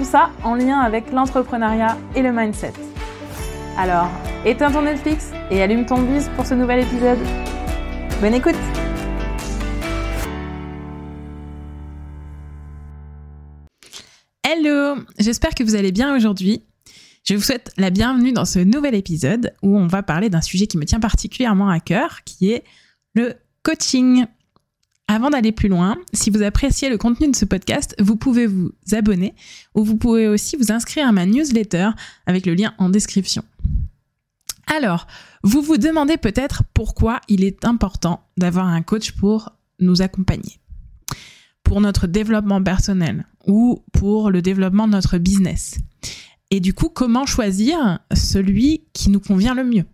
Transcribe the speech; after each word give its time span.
Tout 0.00 0.06
ça 0.06 0.30
en 0.44 0.54
lien 0.54 0.78
avec 0.78 1.12
l'entrepreneuriat 1.12 1.98
et 2.16 2.22
le 2.22 2.32
mindset. 2.32 2.72
Alors, 3.76 4.08
éteins 4.46 4.72
ton 4.72 4.80
Netflix 4.80 5.30
et 5.50 5.60
allume 5.60 5.84
ton 5.84 6.00
bise 6.00 6.30
pour 6.36 6.46
ce 6.46 6.54
nouvel 6.54 6.80
épisode. 6.80 7.18
Bonne 8.22 8.32
écoute 8.32 8.54
Hello 14.42 15.02
J'espère 15.18 15.54
que 15.54 15.64
vous 15.64 15.74
allez 15.74 15.92
bien 15.92 16.16
aujourd'hui. 16.16 16.64
Je 17.28 17.34
vous 17.34 17.42
souhaite 17.42 17.70
la 17.76 17.90
bienvenue 17.90 18.32
dans 18.32 18.46
ce 18.46 18.58
nouvel 18.58 18.94
épisode 18.94 19.52
où 19.62 19.76
on 19.76 19.86
va 19.86 20.02
parler 20.02 20.30
d'un 20.30 20.40
sujet 20.40 20.66
qui 20.66 20.78
me 20.78 20.86
tient 20.86 21.00
particulièrement 21.00 21.68
à 21.68 21.78
cœur, 21.78 22.24
qui 22.24 22.52
est 22.52 22.64
le 23.12 23.34
coaching. 23.62 24.24
Avant 25.12 25.30
d'aller 25.30 25.50
plus 25.50 25.68
loin, 25.68 25.98
si 26.12 26.30
vous 26.30 26.44
appréciez 26.44 26.88
le 26.88 26.96
contenu 26.96 27.28
de 27.28 27.34
ce 27.34 27.44
podcast, 27.44 27.96
vous 27.98 28.14
pouvez 28.14 28.46
vous 28.46 28.70
abonner 28.92 29.34
ou 29.74 29.82
vous 29.82 29.96
pouvez 29.96 30.28
aussi 30.28 30.54
vous 30.54 30.70
inscrire 30.70 31.08
à 31.08 31.10
ma 31.10 31.26
newsletter 31.26 31.90
avec 32.26 32.46
le 32.46 32.54
lien 32.54 32.74
en 32.78 32.90
description. 32.90 33.42
Alors, 34.68 35.08
vous 35.42 35.62
vous 35.62 35.78
demandez 35.78 36.16
peut-être 36.16 36.62
pourquoi 36.74 37.20
il 37.26 37.42
est 37.42 37.64
important 37.64 38.24
d'avoir 38.36 38.68
un 38.68 38.82
coach 38.82 39.10
pour 39.10 39.50
nous 39.80 40.00
accompagner. 40.00 40.60
Pour 41.64 41.80
notre 41.80 42.06
développement 42.06 42.62
personnel 42.62 43.26
ou 43.48 43.82
pour 43.90 44.30
le 44.30 44.42
développement 44.42 44.86
de 44.86 44.92
notre 44.92 45.18
business. 45.18 45.78
Et 46.52 46.60
du 46.60 46.72
coup, 46.72 46.88
comment 46.88 47.26
choisir 47.26 47.98
celui 48.14 48.84
qui 48.92 49.10
nous 49.10 49.18
convient 49.18 49.56
le 49.56 49.64
mieux? 49.64 49.86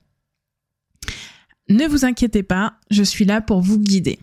Ne 1.70 1.86
vous 1.86 2.04
inquiétez 2.04 2.42
pas, 2.42 2.74
je 2.90 3.02
suis 3.02 3.24
là 3.24 3.40
pour 3.40 3.62
vous 3.62 3.78
guider. 3.78 4.18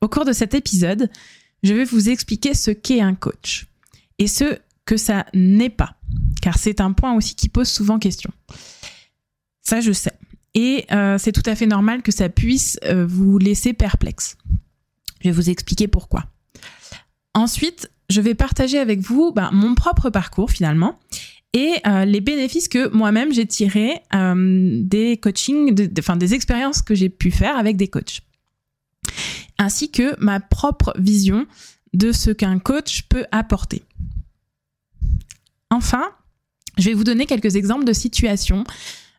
Au 0.00 0.08
cours 0.08 0.24
de 0.24 0.32
cet 0.32 0.54
épisode, 0.54 1.10
je 1.62 1.74
vais 1.74 1.84
vous 1.84 2.08
expliquer 2.08 2.54
ce 2.54 2.70
qu'est 2.70 3.00
un 3.00 3.14
coach 3.14 3.66
et 4.18 4.26
ce 4.26 4.58
que 4.84 4.96
ça 4.96 5.26
n'est 5.34 5.70
pas, 5.70 5.96
car 6.40 6.58
c'est 6.58 6.80
un 6.80 6.92
point 6.92 7.14
aussi 7.14 7.34
qui 7.34 7.48
pose 7.48 7.68
souvent 7.68 7.98
question. 7.98 8.30
Ça, 9.62 9.80
je 9.80 9.92
sais. 9.92 10.14
Et 10.54 10.86
euh, 10.92 11.18
c'est 11.18 11.32
tout 11.32 11.42
à 11.44 11.54
fait 11.54 11.66
normal 11.66 12.02
que 12.02 12.12
ça 12.12 12.28
puisse 12.28 12.78
euh, 12.84 13.06
vous 13.06 13.38
laisser 13.38 13.74
perplexe. 13.74 14.36
Je 15.20 15.28
vais 15.28 15.34
vous 15.34 15.50
expliquer 15.50 15.88
pourquoi. 15.88 16.24
Ensuite, 17.34 17.90
je 18.08 18.20
vais 18.20 18.34
partager 18.34 18.78
avec 18.78 19.00
vous 19.00 19.32
bah, 19.32 19.50
mon 19.52 19.74
propre 19.74 20.10
parcours 20.10 20.50
finalement 20.50 20.98
et 21.52 21.74
euh, 21.86 22.04
les 22.04 22.20
bénéfices 22.20 22.68
que 22.68 22.88
moi-même 22.88 23.32
j'ai 23.32 23.46
tirés 23.46 24.02
des 24.12 25.18
coachings, 25.18 25.90
enfin 25.98 26.16
des 26.16 26.34
expériences 26.34 26.82
que 26.82 26.94
j'ai 26.94 27.08
pu 27.08 27.30
faire 27.30 27.56
avec 27.56 27.76
des 27.76 27.88
coachs 27.88 28.20
ainsi 29.58 29.90
que 29.90 30.18
ma 30.22 30.40
propre 30.40 30.92
vision 30.98 31.46
de 31.94 32.12
ce 32.12 32.30
qu'un 32.30 32.58
coach 32.58 33.02
peut 33.08 33.26
apporter. 33.32 33.82
Enfin, 35.70 36.10
je 36.76 36.84
vais 36.84 36.94
vous 36.94 37.04
donner 37.04 37.26
quelques 37.26 37.56
exemples 37.56 37.84
de 37.84 37.92
situations 37.92 38.64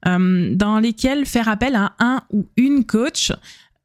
euh, 0.08 0.56
dans 0.56 0.80
lesquelles 0.80 1.26
faire 1.26 1.50
appel 1.50 1.76
à 1.76 1.94
un 2.00 2.22
ou 2.32 2.48
une 2.58 2.86
coach 2.86 3.32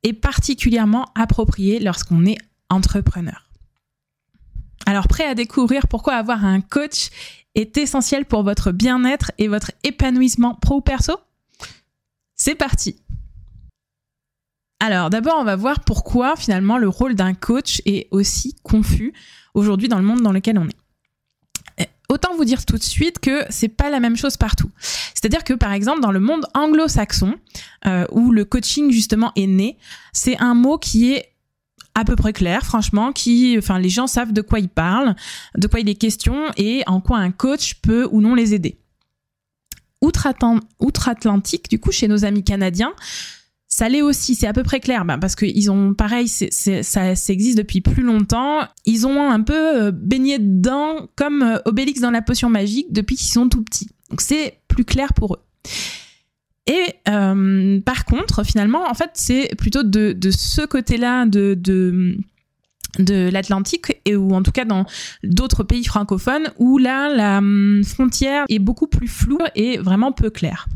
est 0.02 0.12
particulièrement 0.12 1.06
approprié 1.14 1.80
lorsqu'on 1.80 2.24
est 2.24 2.38
entrepreneur. 2.70 3.48
Alors 4.86 5.08
prêt 5.08 5.24
à 5.24 5.34
découvrir 5.34 5.88
pourquoi 5.88 6.14
avoir 6.14 6.44
un 6.44 6.60
coach 6.60 7.08
est 7.54 7.76
essentiel 7.78 8.26
pour 8.26 8.42
votre 8.42 8.70
bien-être 8.70 9.32
et 9.38 9.48
votre 9.48 9.72
épanouissement 9.82 10.54
pro-perso? 10.54 11.14
C'est 12.36 12.54
parti 12.54 12.96
alors 14.80 15.10
d'abord, 15.10 15.36
on 15.38 15.44
va 15.44 15.56
voir 15.56 15.80
pourquoi 15.80 16.36
finalement 16.36 16.78
le 16.78 16.88
rôle 16.88 17.14
d'un 17.14 17.34
coach 17.34 17.80
est 17.86 18.08
aussi 18.10 18.56
confus 18.62 19.12
aujourd'hui 19.54 19.88
dans 19.88 19.98
le 19.98 20.04
monde 20.04 20.20
dans 20.20 20.32
lequel 20.32 20.58
on 20.58 20.66
est. 20.68 20.76
Eh, 21.78 21.86
autant 22.08 22.34
vous 22.36 22.44
dire 22.44 22.66
tout 22.66 22.76
de 22.76 22.82
suite 22.82 23.18
que 23.18 23.44
c'est 23.50 23.68
pas 23.68 23.88
la 23.88 24.00
même 24.00 24.16
chose 24.16 24.36
partout. 24.36 24.70
C'est-à-dire 25.14 25.44
que 25.44 25.54
par 25.54 25.72
exemple 25.72 26.00
dans 26.00 26.12
le 26.12 26.20
monde 26.20 26.46
anglo-saxon 26.54 27.34
euh, 27.86 28.06
où 28.10 28.30
le 28.30 28.44
coaching 28.44 28.90
justement 28.90 29.32
est 29.36 29.46
né, 29.46 29.78
c'est 30.12 30.38
un 30.38 30.54
mot 30.54 30.76
qui 30.76 31.12
est 31.12 31.34
à 31.94 32.04
peu 32.04 32.16
près 32.16 32.32
clair, 32.32 32.64
franchement, 32.64 33.12
qui, 33.12 33.54
enfin, 33.56 33.78
les 33.78 33.88
gens 33.88 34.06
savent 34.06 34.32
de 34.32 34.40
quoi 34.40 34.58
ils 34.58 34.68
parlent, 34.68 35.14
de 35.56 35.66
quoi 35.66 35.80
il 35.80 35.88
est 35.88 35.94
question 35.94 36.50
et 36.56 36.82
en 36.86 37.00
quoi 37.00 37.18
un 37.18 37.30
coach 37.30 37.74
peut 37.74 38.08
ou 38.10 38.20
non 38.20 38.34
les 38.34 38.52
aider. 38.52 38.78
Outre-Atlantique, 40.02 41.70
du 41.70 41.78
coup, 41.78 41.92
chez 41.92 42.08
nos 42.08 42.24
amis 42.24 42.44
canadiens, 42.44 42.92
ça 43.74 43.88
l'est 43.88 44.02
aussi, 44.02 44.36
c'est 44.36 44.46
à 44.46 44.52
peu 44.52 44.62
près 44.62 44.78
clair, 44.78 45.04
bah, 45.04 45.18
parce 45.20 45.34
qu'ils 45.34 45.68
ont, 45.68 45.94
pareil, 45.94 46.28
ça, 46.28 47.10
existe 47.28 47.58
depuis 47.58 47.80
plus 47.80 48.04
longtemps. 48.04 48.60
Ils 48.84 49.04
ont 49.04 49.20
un 49.20 49.40
peu 49.40 49.86
euh, 49.86 49.90
baigné 49.90 50.38
dedans, 50.38 51.08
comme 51.16 51.42
euh, 51.42 51.58
Obélix 51.64 52.00
dans 52.00 52.12
la 52.12 52.22
potion 52.22 52.48
magique, 52.48 52.92
depuis 52.92 53.16
qu'ils 53.16 53.32
sont 53.32 53.48
tout 53.48 53.64
petits. 53.64 53.90
Donc 54.10 54.20
c'est 54.20 54.60
plus 54.68 54.84
clair 54.84 55.12
pour 55.12 55.34
eux. 55.34 55.40
Et 56.68 56.94
euh, 57.08 57.80
par 57.80 58.04
contre, 58.04 58.46
finalement, 58.46 58.88
en 58.88 58.94
fait, 58.94 59.10
c'est 59.14 59.50
plutôt 59.58 59.82
de, 59.82 60.16
ce 60.30 60.64
côté-là 60.64 61.26
de, 61.26 61.54
de, 61.58 62.16
de 63.00 63.28
l'Atlantique, 63.28 64.00
et 64.04 64.14
ou 64.14 64.36
en 64.36 64.44
tout 64.44 64.52
cas 64.52 64.66
dans 64.66 64.86
d'autres 65.24 65.64
pays 65.64 65.84
francophones, 65.84 66.52
où 66.58 66.78
là, 66.78 67.12
la 67.12 67.38
hum, 67.38 67.82
frontière 67.84 68.44
est 68.48 68.60
beaucoup 68.60 68.86
plus 68.86 69.08
floue 69.08 69.40
et 69.56 69.78
vraiment 69.78 70.12
peu 70.12 70.30
claire. 70.30 70.68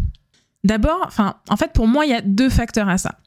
D'abord, 0.65 1.11
en 1.49 1.57
fait, 1.57 1.73
pour 1.73 1.87
moi, 1.87 2.05
il 2.05 2.11
y 2.11 2.15
a 2.15 2.21
deux 2.21 2.49
facteurs 2.49 2.89
à 2.89 2.99
ça. 2.99 3.19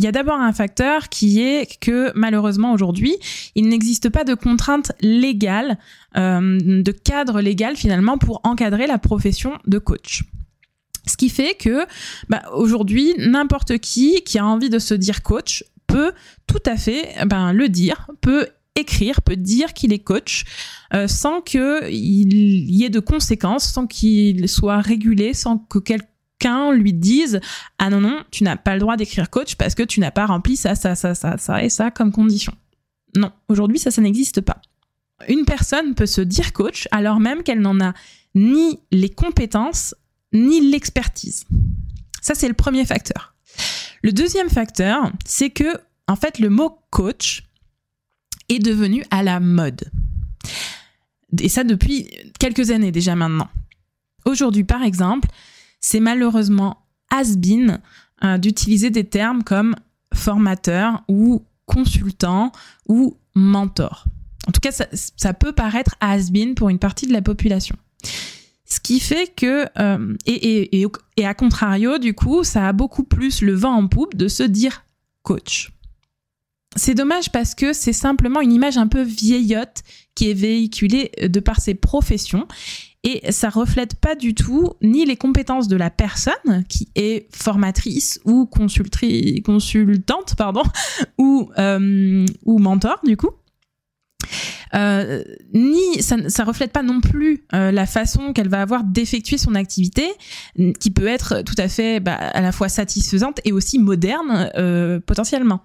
Il 0.00 0.04
y 0.04 0.08
a 0.08 0.12
d'abord 0.12 0.40
un 0.40 0.54
facteur 0.54 1.10
qui 1.10 1.42
est 1.42 1.78
que 1.78 2.10
malheureusement 2.14 2.72
aujourd'hui, 2.72 3.16
il 3.54 3.68
n'existe 3.68 4.08
pas 4.08 4.24
de 4.24 4.32
contraintes 4.32 4.92
légales, 5.02 5.78
euh, 6.16 6.58
de 6.58 6.90
cadre 6.90 7.42
légal 7.42 7.76
finalement 7.76 8.16
pour 8.16 8.40
encadrer 8.44 8.86
la 8.86 8.96
profession 8.96 9.58
de 9.66 9.76
coach. 9.76 10.22
Ce 11.06 11.18
qui 11.18 11.28
fait 11.28 11.54
que 11.54 11.84
bah, 12.30 12.40
aujourd'hui, 12.54 13.12
n'importe 13.18 13.76
qui 13.76 14.22
qui 14.22 14.38
a 14.38 14.46
envie 14.46 14.70
de 14.70 14.78
se 14.78 14.94
dire 14.94 15.22
coach 15.22 15.64
peut 15.86 16.12
tout 16.46 16.62
à 16.64 16.78
fait 16.78 17.14
ben, 17.26 17.52
le 17.52 17.68
dire, 17.68 18.10
peut 18.22 18.46
écrire, 18.76 19.20
peut 19.20 19.36
dire 19.36 19.74
qu'il 19.74 19.92
est 19.92 19.98
coach 19.98 20.44
euh, 20.94 21.08
sans 21.08 21.42
qu'il 21.42 21.90
y 21.90 22.84
ait 22.84 22.90
de 22.90 23.00
conséquences, 23.00 23.64
sans 23.64 23.86
qu'il 23.86 24.48
soit 24.48 24.80
régulé, 24.80 25.34
sans 25.34 25.58
que 25.58 25.78
quelqu'un 25.78 26.06
qu'un 26.40 26.72
lui 26.72 26.92
dise 26.92 27.40
ah 27.78 27.90
non 27.90 28.00
non 28.00 28.24
tu 28.32 28.42
n'as 28.42 28.56
pas 28.56 28.74
le 28.74 28.80
droit 28.80 28.96
d'écrire 28.96 29.30
coach 29.30 29.54
parce 29.54 29.76
que 29.76 29.84
tu 29.84 30.00
n'as 30.00 30.10
pas 30.10 30.26
rempli 30.26 30.56
ça 30.56 30.74
ça 30.74 30.96
ça 30.96 31.14
ça 31.14 31.36
ça 31.38 31.62
et 31.62 31.68
ça 31.68 31.92
comme 31.92 32.10
condition. 32.10 32.52
Non, 33.16 33.30
aujourd'hui 33.48 33.78
ça 33.78 33.92
ça 33.92 34.02
n'existe 34.02 34.40
pas. 34.40 34.60
Une 35.28 35.44
personne 35.44 35.94
peut 35.94 36.06
se 36.06 36.20
dire 36.20 36.52
coach 36.52 36.88
alors 36.90 37.20
même 37.20 37.44
qu'elle 37.44 37.60
n'en 37.60 37.80
a 37.80 37.92
ni 38.34 38.80
les 38.90 39.10
compétences 39.10 39.94
ni 40.32 40.60
l'expertise. 40.70 41.44
Ça 42.20 42.34
c'est 42.34 42.48
le 42.48 42.54
premier 42.54 42.84
facteur. 42.84 43.34
Le 44.02 44.12
deuxième 44.12 44.48
facteur, 44.48 45.12
c'est 45.24 45.50
que 45.50 45.78
en 46.08 46.16
fait 46.16 46.38
le 46.38 46.48
mot 46.48 46.78
coach 46.90 47.44
est 48.48 48.58
devenu 48.58 49.04
à 49.10 49.22
la 49.22 49.40
mode. 49.40 49.90
Et 51.38 51.48
ça 51.48 51.64
depuis 51.64 52.10
quelques 52.38 52.70
années 52.70 52.92
déjà 52.92 53.14
maintenant. 53.14 53.48
Aujourd'hui, 54.24 54.64
par 54.64 54.82
exemple, 54.82 55.28
c'est 55.80 56.00
malheureusement 56.00 56.86
has-been 57.10 57.80
euh, 58.24 58.38
d'utiliser 58.38 58.90
des 58.90 59.04
termes 59.04 59.42
comme 59.42 59.74
formateur 60.14 61.02
ou 61.08 61.42
consultant 61.66 62.52
ou 62.88 63.16
mentor. 63.34 64.04
En 64.46 64.52
tout 64.52 64.60
cas, 64.60 64.72
ça, 64.72 65.34
peut 65.34 65.52
paraître 65.52 65.96
has-been 66.00 66.54
pour 66.54 66.68
une 66.68 66.78
partie 66.78 67.06
de 67.06 67.12
la 67.12 67.22
population. 67.22 67.76
Ce 68.64 68.80
qui 68.80 69.00
fait 69.00 69.32
que, 69.34 69.66
euh, 69.78 70.16
et, 70.26 70.80
et, 71.16 71.26
à 71.26 71.34
contrario, 71.34 71.98
du 71.98 72.14
coup, 72.14 72.44
ça 72.44 72.68
a 72.68 72.72
beaucoup 72.72 73.04
plus 73.04 73.42
le 73.42 73.54
vent 73.54 73.74
en 73.74 73.88
poupe 73.88 74.14
de 74.16 74.28
se 74.28 74.42
dire 74.42 74.84
coach. 75.22 75.70
C'est 76.76 76.94
dommage 76.94 77.32
parce 77.32 77.54
que 77.54 77.72
c'est 77.72 77.92
simplement 77.92 78.40
une 78.40 78.52
image 78.52 78.78
un 78.78 78.86
peu 78.86 79.02
vieillotte 79.02 79.82
qui 80.14 80.30
est 80.30 80.34
véhiculée 80.34 81.10
de 81.20 81.40
par 81.40 81.60
ses 81.60 81.74
professions 81.74 82.46
et 83.02 83.32
ça 83.32 83.48
reflète 83.48 83.94
pas 83.94 84.14
du 84.14 84.34
tout 84.34 84.74
ni 84.82 85.06
les 85.06 85.16
compétences 85.16 85.68
de 85.68 85.76
la 85.76 85.90
personne 85.90 86.64
qui 86.68 86.88
est 86.94 87.34
formatrice 87.34 88.20
ou 88.24 88.46
consultante 88.46 90.34
pardon 90.36 90.62
ou 91.18 91.50
euh, 91.58 92.26
ou 92.44 92.58
mentor 92.58 93.00
du 93.04 93.16
coup 93.16 93.30
Euh, 94.72 95.24
ni 95.52 96.00
ça, 96.00 96.16
ça 96.28 96.44
reflète 96.44 96.70
pas 96.70 96.84
non 96.84 97.00
plus 97.00 97.42
euh, 97.54 97.72
la 97.72 97.86
façon 97.86 98.32
qu'elle 98.32 98.48
va 98.48 98.62
avoir 98.62 98.84
d'effectuer 98.84 99.36
son 99.36 99.56
activité, 99.56 100.06
qui 100.78 100.92
peut 100.92 101.08
être 101.08 101.42
tout 101.42 101.56
à 101.58 101.66
fait 101.66 101.98
bah, 101.98 102.14
à 102.14 102.40
la 102.40 102.52
fois 102.52 102.68
satisfaisante 102.68 103.40
et 103.44 103.50
aussi 103.50 103.80
moderne 103.80 104.48
potentiellement. 105.06 105.62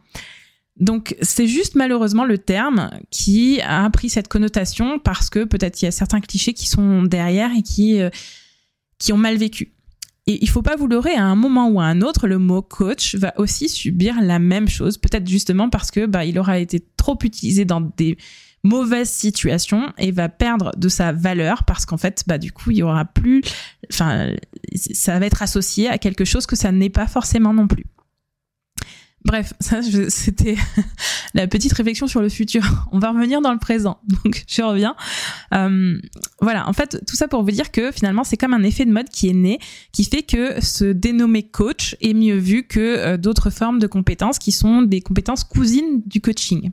Donc 0.78 1.16
c'est 1.22 1.48
juste 1.48 1.76
malheureusement 1.76 2.26
le 2.26 2.38
terme 2.38 2.92
qui 3.10 3.62
a 3.62 3.90
pris 3.90 4.10
cette 4.10 4.28
connotation 4.28 5.00
parce 5.00 5.30
que 5.30 5.46
peut-être 5.46 5.82
il 5.82 5.86
y 5.86 5.88
a 5.88 5.92
certains 5.92 6.20
clichés 6.20 6.54
qui 6.54 6.68
sont 6.68 7.04
derrière 7.04 7.52
et 7.58 7.62
qui 7.62 8.02
euh, 8.02 8.10
qui 9.00 9.14
ont 9.14 9.18
mal 9.18 9.38
vécu. 9.38 9.76
Et 10.28 10.44
il 10.44 10.50
faut 10.50 10.64
pas 10.64 10.76
vous 10.76 10.88
leurrer, 10.88 11.14
à 11.14 11.24
un 11.24 11.36
moment 11.36 11.70
ou 11.70 11.80
à 11.80 11.86
un 11.86 12.02
autre, 12.02 12.28
le 12.28 12.40
mot 12.40 12.64
coach 12.64 13.14
va 13.16 13.34
aussi 13.38 13.70
subir 13.70 14.20
la 14.22 14.40
même 14.40 14.68
chose, 14.68 14.98
peut-être 14.98 15.30
justement 15.30 15.70
parce 15.70 15.92
que 15.92 16.08
bah, 16.08 16.26
il 16.26 16.40
aura 16.40 16.58
été 16.58 16.84
trop 16.98 17.18
utilisé 17.24 17.64
dans 17.64 17.82
des 17.82 18.18
mauvaises 18.64 19.12
situations 19.12 19.94
et 20.00 20.12
va 20.12 20.28
perdre 20.28 20.72
de 20.76 20.90
sa 20.90 21.12
valeur 21.12 21.64
parce 21.64 21.86
qu'en 21.86 21.98
fait, 21.98 22.24
bah 22.26 22.40
du 22.40 22.52
coup, 22.52 22.72
il 22.72 22.78
y 22.78 22.84
aura 22.84 23.06
plus, 23.06 23.44
enfin, 23.92 24.32
ça 24.74 25.20
va 25.20 25.28
être 25.28 25.44
associé 25.44 25.88
à 25.88 26.00
quelque 26.00 26.26
chose 26.26 26.48
que 26.48 26.56
ça 26.56 26.72
n'est 26.72 26.90
pas 26.90 27.06
forcément 27.06 27.54
non 27.54 27.68
plus. 27.68 27.86
Bref, 29.26 29.54
ça 29.60 29.82
c'était 30.10 30.56
la 31.34 31.48
petite 31.48 31.74
réflexion 31.74 32.08
sur 32.08 32.22
le 32.22 32.30
futur. 32.30 32.64
On 32.92 33.00
va 33.00 33.12
revenir 33.12 33.42
dans 33.42 33.52
le 33.52 33.60
présent, 33.60 34.00
donc 34.24 34.46
je 34.48 34.62
reviens. 34.62 34.96
Euh, 35.54 36.00
voilà, 36.42 36.70
en 36.70 36.74
fait, 36.74 37.04
tout 37.08 37.16
ça 37.16 37.28
pour 37.28 37.44
vous 37.44 37.52
dire 37.52 37.72
que 37.72 37.92
finalement 37.92 38.24
c'est 38.24 38.38
comme 38.38 38.54
un 38.54 38.64
effet 38.64 38.86
de 38.86 38.92
mode 38.92 39.10
qui 39.10 39.30
est 39.30 39.34
né, 39.34 39.60
qui 39.92 40.06
fait 40.06 40.24
que 40.24 40.64
se 40.64 40.86
dénommer 40.86 41.44
coach 41.44 41.96
est 42.02 42.14
mieux 42.14 42.38
vu 42.38 42.64
que 42.64 42.80
euh, 42.80 43.18
d'autres 43.18 43.50
formes 43.50 43.80
de 43.80 43.88
compétences 43.88 44.40
qui 44.40 44.52
sont 44.52 44.84
des 44.84 45.02
compétences 45.02 45.44
cousines 45.44 46.02
du 46.06 46.22
coaching. 46.22 46.72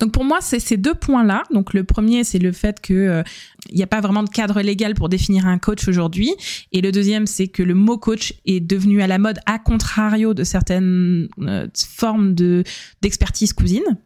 Donc 0.00 0.12
pour 0.12 0.24
moi, 0.24 0.38
c'est 0.40 0.60
ces 0.60 0.76
deux 0.76 0.94
points-là. 0.94 1.42
Donc 1.52 1.74
le 1.74 1.84
premier, 1.84 2.24
c'est 2.24 2.38
le 2.38 2.52
fait 2.52 2.80
que 2.80 2.94
euh, 2.94 3.22
il 3.68 3.76
n'y 3.76 3.82
a 3.82 3.86
pas 3.86 4.00
vraiment 4.00 4.22
de 4.22 4.30
cadre 4.30 4.60
légal 4.60 4.94
pour 4.94 5.08
définir 5.08 5.46
un 5.46 5.58
coach 5.58 5.88
aujourd'hui. 5.88 6.34
Et 6.72 6.80
le 6.80 6.92
deuxième, 6.92 7.26
c'est 7.26 7.48
que 7.48 7.62
le 7.62 7.74
mot 7.74 7.98
coach 7.98 8.34
est 8.44 8.60
devenu 8.60 9.02
à 9.02 9.06
la 9.06 9.18
mode 9.18 9.38
à 9.46 9.58
contrario 9.58 10.34
de 10.34 10.44
certaines 10.44 11.28
euh, 11.40 11.66
formes 11.76 12.34
de 12.34 12.62
d'expertise 13.02 13.52
cousine. 13.52 13.98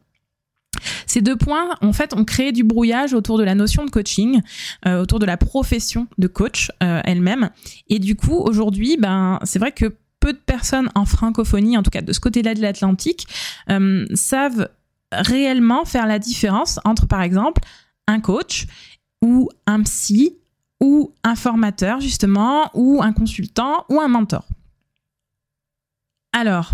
Ces 1.05 1.21
deux 1.21 1.37
points, 1.37 1.77
en 1.83 1.93
fait, 1.93 2.15
ont 2.15 2.25
créé 2.25 2.53
du 2.53 2.63
brouillage 2.65 3.13
autour 3.13 3.37
de 3.37 3.43
la 3.43 3.55
notion 3.55 3.85
de 3.85 3.91
coaching, 3.91 4.41
euh, 4.87 5.03
autour 5.03 5.19
de 5.19 5.27
la 5.27 5.37
profession 5.37 6.07
de 6.17 6.27
coach 6.29 6.71
elle-même. 6.81 7.51
Et 7.89 7.99
du 7.99 8.15
coup, 8.15 8.37
aujourd'hui, 8.37 8.97
ben, 8.97 9.41
c'est 9.43 9.59
vrai 9.59 9.73
que 9.73 9.97
peu 10.21 10.33
de 10.33 10.39
personnes 10.39 10.89
en 10.95 11.05
francophonie, 11.05 11.77
en 11.77 11.83
tout 11.83 11.91
cas 11.91 12.03
de 12.03 12.13
ce 12.13 12.21
côté-là 12.21 12.55
de 12.55 12.63
l'Atlantique, 12.63 13.27
savent 14.15 14.69
réellement 15.13 15.85
faire 15.85 16.07
la 16.07 16.19
différence 16.19 16.79
entre, 16.85 17.07
par 17.07 17.23
exemple, 17.23 17.63
un 18.07 18.21
coach 18.21 18.67
ou 19.23 19.49
un 19.67 19.83
psy 19.83 20.37
ou 20.81 21.13
un 21.25 21.35
formateur, 21.35 22.01
justement, 22.01 22.71
ou 22.75 23.03
un 23.03 23.13
consultant 23.13 23.85
ou 23.89 24.01
un 24.01 24.09
mentor. 24.09 24.47
Alors, 26.33 26.73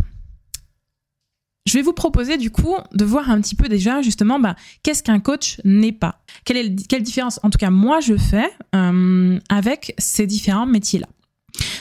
je 1.66 1.72
vais 1.72 1.82
vous 1.82 1.92
proposer 1.92 2.36
du 2.36 2.50
coup 2.50 2.76
de 2.92 3.04
voir 3.04 3.30
un 3.30 3.40
petit 3.40 3.56
peu 3.56 3.68
déjà 3.68 4.00
justement 4.00 4.38
bah, 4.38 4.54
qu'est-ce 4.82 5.02
qu'un 5.02 5.18
coach 5.18 5.60
n'est 5.64 5.92
pas? 5.92 6.20
Quelle, 6.44 6.56
est 6.56 6.86
quelle 6.88 7.02
différence, 7.02 7.40
en 7.42 7.50
tout 7.50 7.58
cas 7.58 7.70
moi 7.70 8.00
je 8.00 8.16
fais 8.16 8.48
euh, 8.74 9.38
avec 9.48 9.94
ces 9.98 10.26
différents 10.26 10.66
métiers-là? 10.66 11.08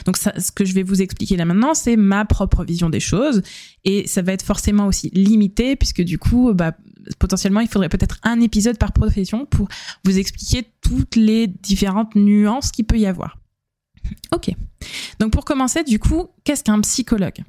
Donc 0.04 0.16
ce 0.16 0.52
que 0.52 0.64
je 0.64 0.74
vais 0.74 0.82
vous 0.82 1.02
expliquer 1.02 1.36
là 1.36 1.44
maintenant, 1.44 1.74
c'est 1.74 1.96
ma 1.96 2.24
propre 2.24 2.64
vision 2.64 2.90
des 2.90 3.00
choses 3.00 3.42
et 3.84 4.06
ça 4.06 4.22
va 4.22 4.32
être 4.32 4.44
forcément 4.44 4.86
aussi 4.86 5.10
limité 5.10 5.76
puisque 5.76 6.02
du 6.02 6.18
coup, 6.18 6.52
bah, 6.54 6.72
potentiellement, 7.18 7.60
il 7.60 7.68
faudrait 7.68 7.88
peut-être 7.88 8.18
un 8.22 8.40
épisode 8.40 8.78
par 8.78 8.92
profession 8.92 9.46
pour 9.46 9.68
vous 10.04 10.18
expliquer 10.18 10.66
toutes 10.80 11.16
les 11.16 11.46
différentes 11.46 12.14
nuances 12.14 12.70
qu'il 12.70 12.84
peut 12.84 12.98
y 12.98 13.06
avoir. 13.06 13.38
Ok. 14.32 14.50
Donc 15.18 15.32
pour 15.32 15.44
commencer, 15.44 15.82
du 15.82 15.98
coup, 15.98 16.28
qu'est-ce 16.44 16.64
qu'un 16.64 16.80
psychologue? 16.80 17.42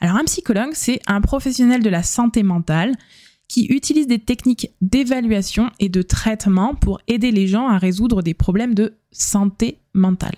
Alors 0.00 0.16
un 0.16 0.24
psychologue, 0.24 0.70
c'est 0.72 1.00
un 1.06 1.20
professionnel 1.20 1.82
de 1.82 1.90
la 1.90 2.02
santé 2.02 2.42
mentale 2.42 2.94
qui 3.48 3.66
utilise 3.66 4.06
des 4.06 4.18
techniques 4.18 4.70
d'évaluation 4.80 5.70
et 5.78 5.88
de 5.88 6.02
traitement 6.02 6.74
pour 6.74 7.00
aider 7.06 7.30
les 7.30 7.46
gens 7.46 7.68
à 7.68 7.78
résoudre 7.78 8.22
des 8.22 8.34
problèmes 8.34 8.74
de 8.74 8.94
santé 9.10 9.78
mentale. 9.92 10.36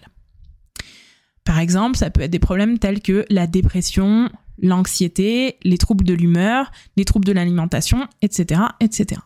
Par 1.45 1.59
exemple, 1.59 1.97
ça 1.97 2.11
peut 2.11 2.23
être 2.23 2.31
des 2.31 2.39
problèmes 2.39 2.79
tels 2.79 3.01
que 3.01 3.27
la 3.29 3.47
dépression, 3.47 4.31
l'anxiété, 4.61 5.59
les 5.63 5.79
troubles 5.79 6.05
de 6.05 6.15
l'humeur, 6.15 6.73
les 6.97 7.05
troubles 7.05 7.27
de 7.27 7.33
l'alimentation, 7.33 8.07
etc., 8.23 8.63
etc. 8.81 9.21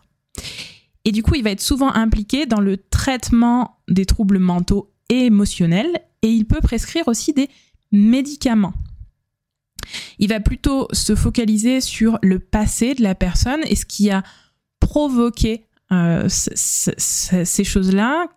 Et 1.05 1.11
du 1.11 1.23
coup, 1.23 1.35
il 1.35 1.43
va 1.43 1.51
être 1.51 1.61
souvent 1.61 1.93
impliqué 1.93 2.45
dans 2.45 2.59
le 2.59 2.77
traitement 2.77 3.77
des 3.87 4.05
troubles 4.05 4.39
mentaux 4.39 4.91
et 5.09 5.25
émotionnels 5.25 6.01
et 6.21 6.29
il 6.29 6.45
peut 6.45 6.59
prescrire 6.61 7.07
aussi 7.07 7.33
des 7.33 7.49
médicaments. 7.91 8.73
Il 10.19 10.29
va 10.29 10.39
plutôt 10.39 10.87
se 10.91 11.15
focaliser 11.15 11.81
sur 11.81 12.19
le 12.21 12.39
passé 12.39 12.93
de 12.93 13.01
la 13.01 13.15
personne 13.15 13.61
et 13.65 13.75
ce 13.75 13.85
qui 13.85 14.11
a 14.11 14.23
provoqué 14.79 15.65
euh, 15.91 16.27
ces 16.29 17.63
choses-là, 17.63 18.27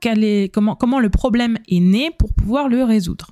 comment, 0.52 0.76
comment 0.76 1.00
le 1.00 1.10
problème 1.10 1.58
est 1.68 1.80
né 1.80 2.10
pour 2.18 2.32
pouvoir 2.32 2.68
le 2.68 2.84
résoudre. 2.84 3.30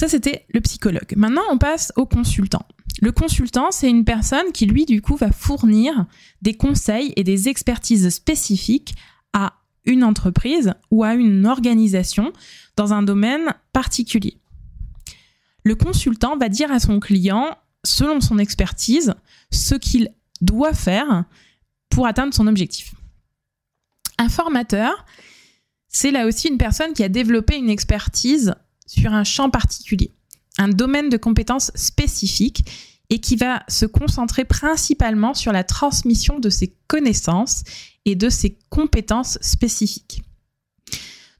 Ça, 0.00 0.08
c'était 0.08 0.46
le 0.48 0.62
psychologue. 0.62 1.12
Maintenant, 1.14 1.42
on 1.50 1.58
passe 1.58 1.92
au 1.94 2.06
consultant. 2.06 2.64
Le 3.02 3.12
consultant, 3.12 3.70
c'est 3.70 3.90
une 3.90 4.06
personne 4.06 4.50
qui, 4.54 4.64
lui, 4.64 4.86
du 4.86 5.02
coup, 5.02 5.14
va 5.14 5.30
fournir 5.30 6.06
des 6.40 6.54
conseils 6.54 7.12
et 7.16 7.22
des 7.22 7.50
expertises 7.50 8.08
spécifiques 8.08 8.94
à 9.34 9.52
une 9.84 10.02
entreprise 10.02 10.72
ou 10.90 11.04
à 11.04 11.12
une 11.12 11.44
organisation 11.44 12.32
dans 12.76 12.94
un 12.94 13.02
domaine 13.02 13.52
particulier. 13.74 14.38
Le 15.64 15.74
consultant 15.74 16.38
va 16.38 16.48
dire 16.48 16.72
à 16.72 16.80
son 16.80 16.98
client, 16.98 17.58
selon 17.84 18.22
son 18.22 18.38
expertise, 18.38 19.12
ce 19.52 19.74
qu'il 19.74 20.14
doit 20.40 20.72
faire 20.72 21.24
pour 21.90 22.06
atteindre 22.06 22.32
son 22.32 22.46
objectif. 22.46 22.94
Un 24.16 24.30
formateur, 24.30 25.04
c'est 25.88 26.10
là 26.10 26.26
aussi 26.26 26.48
une 26.48 26.56
personne 26.56 26.94
qui 26.94 27.04
a 27.04 27.10
développé 27.10 27.58
une 27.58 27.68
expertise 27.68 28.54
sur 28.90 29.12
un 29.14 29.22
champ 29.22 29.50
particulier, 29.50 30.12
un 30.58 30.68
domaine 30.68 31.10
de 31.10 31.16
compétences 31.16 31.70
spécifique 31.76 32.64
et 33.08 33.20
qui 33.20 33.36
va 33.36 33.62
se 33.68 33.86
concentrer 33.86 34.44
principalement 34.44 35.32
sur 35.32 35.52
la 35.52 35.62
transmission 35.62 36.40
de 36.40 36.50
ses 36.50 36.74
connaissances 36.88 37.62
et 38.04 38.16
de 38.16 38.28
ses 38.28 38.58
compétences 38.68 39.38
spécifiques. 39.42 40.22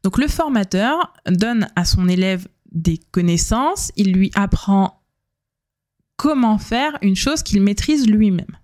Donc 0.04 0.18
le 0.18 0.28
formateur 0.28 1.12
donne 1.26 1.68
à 1.74 1.84
son 1.84 2.08
élève 2.08 2.46
des 2.70 2.98
connaissances, 3.10 3.90
il 3.96 4.12
lui 4.12 4.30
apprend 4.34 5.02
comment 6.16 6.58
faire 6.58 6.98
une 7.02 7.16
chose 7.16 7.42
qu'il 7.42 7.60
maîtrise 7.62 8.06
lui-même. 8.06 8.56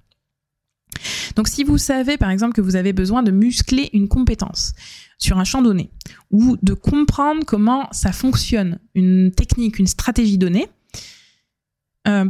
Donc 1.36 1.48
si 1.48 1.62
vous 1.62 1.78
savez 1.78 2.16
par 2.16 2.30
exemple 2.30 2.54
que 2.54 2.60
vous 2.60 2.76
avez 2.76 2.92
besoin 2.92 3.22
de 3.22 3.30
muscler 3.30 3.90
une 3.92 4.08
compétence 4.08 4.74
sur 5.18 5.38
un 5.38 5.44
champ 5.44 5.62
donné 5.62 5.90
ou 6.30 6.56
de 6.62 6.74
comprendre 6.74 7.44
comment 7.46 7.88
ça 7.92 8.12
fonctionne, 8.12 8.78
une 8.94 9.30
technique, 9.30 9.78
une 9.78 9.86
stratégie 9.86 10.38
donnée, 10.38 10.68
euh, 12.08 12.24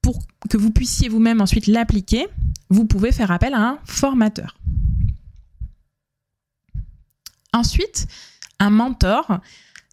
pour 0.00 0.18
que 0.48 0.56
vous 0.56 0.70
puissiez 0.70 1.08
vous-même 1.08 1.40
ensuite 1.40 1.66
l'appliquer, 1.66 2.26
vous 2.70 2.86
pouvez 2.86 3.12
faire 3.12 3.30
appel 3.30 3.54
à 3.54 3.60
un 3.60 3.78
formateur. 3.84 4.58
Ensuite, 7.52 8.06
un 8.58 8.70
mentor, 8.70 9.40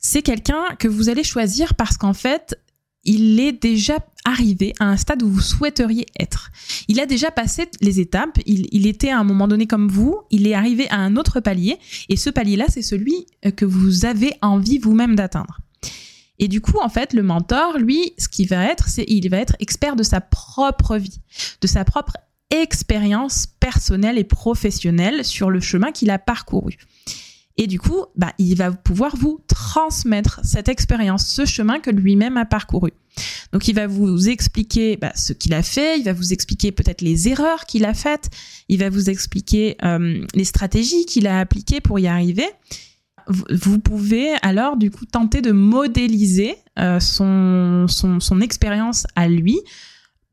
c'est 0.01 0.21
quelqu'un 0.21 0.63
que 0.77 0.87
vous 0.87 1.09
allez 1.09 1.23
choisir 1.23 1.75
parce 1.75 1.97
qu'en 1.97 2.13
fait, 2.13 2.59
il 3.03 3.39
est 3.39 3.51
déjà 3.51 3.99
arrivé 4.25 4.73
à 4.79 4.85
un 4.85 4.97
stade 4.97 5.23
où 5.23 5.29
vous 5.29 5.41
souhaiteriez 5.41 6.05
être. 6.19 6.51
Il 6.87 6.99
a 6.99 7.05
déjà 7.05 7.31
passé 7.31 7.69
les 7.81 7.99
étapes, 7.99 8.39
il, 8.45 8.87
était 8.87 9.09
à 9.09 9.19
un 9.19 9.23
moment 9.23 9.47
donné 9.47 9.67
comme 9.67 9.87
vous, 9.87 10.21
il 10.29 10.47
est 10.47 10.53
arrivé 10.53 10.89
à 10.89 10.97
un 10.97 11.15
autre 11.15 11.39
palier, 11.39 11.77
et 12.09 12.17
ce 12.17 12.29
palier-là, 12.29 12.65
c'est 12.69 12.81
celui 12.81 13.25
euh, 13.45 13.51
que 13.51 13.65
vous 13.65 14.05
avez 14.05 14.33
envie 14.41 14.77
vous-même 14.77 15.15
d'atteindre. 15.15 15.59
Et 16.39 16.47
du 16.47 16.61
coup, 16.61 16.79
en 16.81 16.89
fait, 16.89 17.13
le 17.13 17.21
mentor, 17.21 17.77
lui, 17.77 18.13
ce 18.17 18.29
qu'il 18.29 18.47
va 18.47 18.65
être, 18.65 18.87
c'est 18.87 19.05
il 19.07 19.29
va 19.29 19.37
être 19.37 19.55
expert 19.59 19.95
de 19.95 20.03
sa 20.03 20.21
propre 20.21 20.97
vie, 20.97 21.19
de 21.61 21.67
sa 21.67 21.83
propre 21.83 22.13
expérience 22.49 23.45
personnelle 23.59 24.17
et 24.17 24.23
professionnelle 24.23 25.25
sur 25.25 25.49
le 25.49 25.59
chemin 25.59 25.91
qu'il 25.91 26.09
a 26.09 26.17
parcouru. 26.17 26.77
Et 27.61 27.67
du 27.67 27.77
coup, 27.77 28.05
bah, 28.15 28.31
il 28.37 28.55
va 28.55 28.71
pouvoir 28.71 29.17
vous 29.17 29.41
transmettre 29.47 30.39
cette 30.43 30.69
expérience, 30.69 31.27
ce 31.27 31.45
chemin 31.45 31.79
que 31.81 31.89
lui-même 31.89 32.37
a 32.37 32.45
parcouru. 32.45 32.91
Donc 33.51 33.67
il 33.67 33.75
va 33.75 33.85
vous 33.85 34.29
expliquer 34.29 34.95
bah, 34.95 35.11
ce 35.13 35.33
qu'il 35.33 35.53
a 35.53 35.61
fait, 35.61 35.99
il 35.99 36.05
va 36.05 36.13
vous 36.13 36.31
expliquer 36.31 36.71
peut-être 36.71 37.01
les 37.01 37.27
erreurs 37.27 37.65
qu'il 37.65 37.83
a 37.83 37.93
faites, 37.93 38.29
il 38.69 38.79
va 38.79 38.89
vous 38.89 39.09
expliquer 39.09 39.75
euh, 39.83 40.25
les 40.33 40.45
stratégies 40.45 41.05
qu'il 41.05 41.27
a 41.27 41.41
appliquées 41.41 41.81
pour 41.81 41.99
y 41.99 42.07
arriver. 42.07 42.47
Vous 43.27 43.77
pouvez 43.77 44.35
alors 44.41 44.77
du 44.77 44.89
coup 44.89 45.05
tenter 45.05 45.41
de 45.41 45.51
modéliser 45.51 46.55
euh, 46.79 47.01
son, 47.01 47.87
son, 47.89 48.21
son 48.21 48.39
expérience 48.39 49.05
à 49.17 49.27
lui 49.27 49.59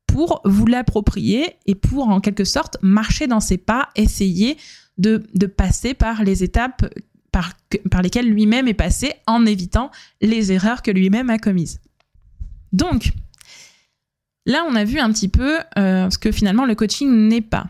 pour 0.07 0.43
vous 0.45 0.67
l'approprier 0.67 1.57
et 1.67 1.75
pour 1.75 2.09
en 2.09 2.21
quelque 2.21 2.45
sorte 2.45 2.77
marcher 2.83 3.27
dans 3.27 3.41
ses 3.41 3.59
pas, 3.59 3.89
essayer 3.97 4.57
de, 4.97 5.25
de 5.35 5.47
passer 5.47 5.93
par 5.93 6.23
les 6.23 6.45
étapes 6.45 6.87
par, 7.33 7.53
par 7.91 8.03
lesquelles 8.03 8.29
lui-même 8.29 8.69
est 8.69 8.75
passé 8.75 9.15
en 9.27 9.47
évitant 9.47 9.91
les 10.21 10.53
erreurs 10.53 10.83
que 10.83 10.91
lui-même 10.91 11.31
a 11.31 11.39
commises. 11.39 11.81
Donc, 12.73 13.13
là, 14.47 14.65
on 14.69 14.75
a 14.75 14.85
vu 14.85 14.99
un 14.99 15.13
petit 15.13 15.29
peu 15.29 15.59
euh, 15.79 16.11
ce 16.11 16.19
que 16.19 16.33
finalement 16.33 16.65
le 16.65 16.75
coaching 16.75 17.11
n'est 17.29 17.41
pas. 17.41 17.67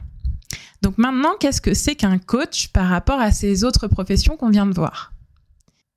Donc 0.83 0.99
maintenant, 0.99 1.35
qu'est-ce 1.41 1.61
que 1.61 1.75
c'est 1.75 1.97
qu'un 1.97 2.19
coach 2.19 2.69
par 2.69 2.89
rapport 2.89 3.19
à 3.19 3.33
ces 3.33 3.65
autres 3.65 3.89
professions 3.89 4.37
qu'on 4.37 4.51
vient 4.51 4.67
de 4.67 4.75
voir? 4.75 5.13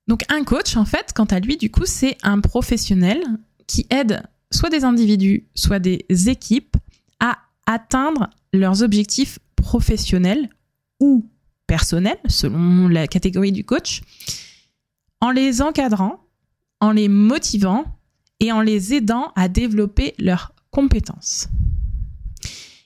Donc 0.08 0.24
un 0.30 0.44
coach, 0.44 0.75
en 0.78 0.86
fait, 0.86 1.13
quant 1.13 1.25
à 1.25 1.39
lui, 1.39 1.58
du 1.58 1.70
coup, 1.70 1.86
c'est 1.86 2.18
un 2.24 2.39
professionnel 2.39 3.22
qui 3.68 3.86
aide 3.92 4.24
soit 4.51 4.70
des 4.70 4.84
individus, 4.84 5.46
soit 5.54 5.80
des 5.80 6.06
équipes 6.28 6.75
à 7.20 7.38
atteindre 7.68 8.30
leurs 8.51 8.82
objectifs 8.82 9.38
professionnels 9.56 10.50
ou 11.00 11.30
personnels, 11.70 12.18
selon 12.28 12.88
la 12.88 13.08
catégorie 13.08 13.52
du 13.52 13.64
coach, 13.64 14.02
en 15.22 15.30
les 15.30 15.62
encadrant, 15.62 16.20
en 16.82 16.92
les 16.92 17.08
motivant 17.08 17.86
et 18.40 18.52
en 18.52 18.62
les 18.62 18.96
aidant 18.96 19.32
à 19.36 19.48
développer 19.48 20.16
leurs 20.18 20.54
compétences. 20.72 21.48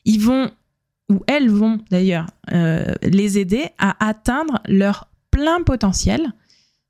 Ils 0.03 0.19
vont, 0.19 0.51
ou 1.09 1.21
elles 1.27 1.49
vont 1.49 1.79
d'ailleurs, 1.91 2.27
euh, 2.51 2.93
les 3.03 3.37
aider 3.37 3.69
à 3.77 4.05
atteindre 4.05 4.59
leur 4.67 5.07
plein 5.31 5.63
potentiel 5.63 6.33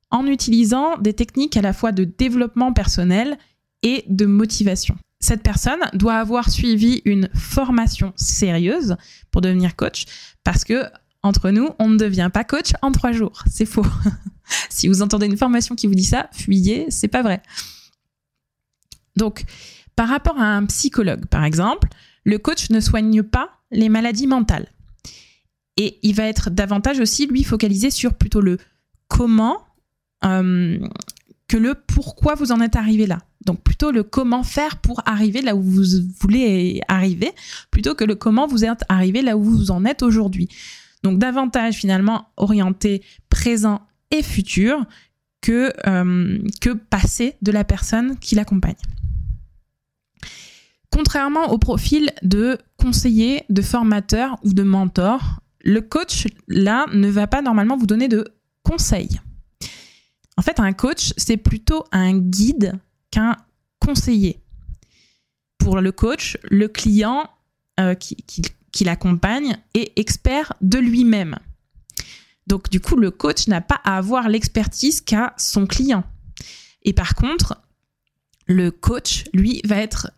en 0.09 0.25
utilisant 0.25 0.97
des 0.97 1.13
techniques 1.13 1.57
à 1.57 1.61
la 1.61 1.73
fois 1.73 1.91
de 1.91 2.05
développement 2.05 2.73
personnel 2.73 3.37
et 3.83 4.03
de 4.07 4.25
motivation. 4.25 4.95
Cette 5.19 5.43
personne 5.43 5.79
doit 5.93 6.15
avoir 6.15 6.49
suivi 6.49 7.03
une 7.05 7.29
formation 7.35 8.13
sérieuse 8.15 8.97
pour 9.31 9.41
devenir 9.41 9.75
coach 9.75 10.05
parce 10.43 10.63
que 10.63 10.85
entre 11.23 11.49
nous, 11.49 11.69
on 11.79 11.89
ne 11.89 11.97
devient 11.97 12.29
pas 12.31 12.43
coach 12.43 12.73
en 12.81 12.91
trois 12.91 13.11
jours. 13.11 13.43
C'est 13.49 13.65
faux. 13.65 13.85
si 14.69 14.87
vous 14.87 15.01
entendez 15.01 15.25
une 15.25 15.37
formation 15.37 15.75
qui 15.75 15.87
vous 15.87 15.95
dit 15.95 16.03
ça, 16.03 16.29
fuyez, 16.33 16.87
c'est 16.89 17.07
pas 17.07 17.23
vrai. 17.23 17.41
Donc, 19.15 19.45
par 19.95 20.09
rapport 20.09 20.39
à 20.39 20.55
un 20.55 20.65
psychologue, 20.65 21.25
par 21.27 21.45
exemple, 21.45 21.87
le 22.23 22.37
coach 22.37 22.69
ne 22.69 22.79
soigne 22.79 23.23
pas 23.23 23.49
les 23.71 23.89
maladies 23.89 24.27
mentales. 24.27 24.67
Et 25.77 25.99
il 26.03 26.13
va 26.13 26.25
être 26.25 26.49
davantage 26.49 26.99
aussi, 26.99 27.25
lui, 27.25 27.43
focalisé 27.43 27.89
sur 27.89 28.13
plutôt 28.13 28.41
le 28.41 28.57
comment 29.07 29.63
euh, 30.23 30.79
que 31.47 31.57
le 31.57 31.75
pourquoi 31.75 32.35
vous 32.35 32.51
en 32.51 32.61
êtes 32.61 32.75
arrivé 32.75 33.05
là. 33.05 33.19
Donc 33.45 33.61
plutôt 33.61 33.91
le 33.91 34.03
comment 34.03 34.43
faire 34.43 34.77
pour 34.77 35.01
arriver 35.05 35.41
là 35.41 35.55
où 35.55 35.61
vous 35.61 35.83
voulez 36.19 36.81
arriver, 36.87 37.31
plutôt 37.71 37.93
que 37.93 38.03
le 38.03 38.15
comment 38.15 38.47
vous 38.47 38.63
êtes 38.63 38.83
arrivé 38.89 39.21
là 39.21 39.35
où 39.35 39.43
vous 39.43 39.71
en 39.71 39.83
êtes 39.85 40.01
aujourd'hui. 40.01 40.49
Donc 41.03 41.19
davantage 41.19 41.75
finalement 41.75 42.29
orienté 42.37 43.03
présent 43.29 43.81
et 44.11 44.23
futur 44.23 44.85
que, 45.41 45.73
euh, 45.87 46.39
que 46.61 46.69
passé 46.69 47.35
de 47.41 47.51
la 47.51 47.63
personne 47.63 48.17
qui 48.19 48.35
l'accompagne. 48.35 48.75
Contrairement 50.91 51.51
au 51.51 51.57
profil 51.57 52.11
de 52.21 52.57
conseiller, 52.77 53.43
de 53.49 53.61
formateur 53.61 54.37
ou 54.43 54.53
de 54.53 54.63
mentor, 54.63 55.41
le 55.63 55.81
coach, 55.81 56.27
là, 56.47 56.85
ne 56.93 57.09
va 57.09 57.27
pas 57.27 57.41
normalement 57.41 57.77
vous 57.77 57.87
donner 57.87 58.07
de 58.07 58.27
conseils. 58.63 59.19
En 60.37 60.41
fait, 60.41 60.59
un 60.59 60.73
coach, 60.73 61.13
c'est 61.17 61.37
plutôt 61.37 61.83
un 61.91 62.17
guide 62.17 62.73
qu'un 63.11 63.37
conseiller. 63.79 64.41
Pour 65.57 65.79
le 65.79 65.91
coach, 65.91 66.37
le 66.43 66.67
client 66.67 67.29
euh, 67.79 67.95
qui, 67.95 68.17
qui 68.73 68.83
l'accompagne 68.83 69.55
est 69.73 69.97
expert 69.97 70.51
de 70.59 70.79
lui-même. 70.79 71.37
Donc 72.47 72.69
du 72.69 72.81
coup, 72.81 72.97
le 72.97 73.11
coach 73.11 73.47
n'a 73.47 73.61
pas 73.61 73.79
à 73.85 73.97
avoir 73.97 74.27
l'expertise 74.27 74.99
qu'a 74.99 75.33
son 75.37 75.65
client. 75.65 76.03
Et 76.81 76.91
par 76.91 77.15
contre, 77.15 77.61
le 78.45 78.71
coach, 78.71 79.23
lui, 79.33 79.61
va 79.63 79.77
être 79.77 80.11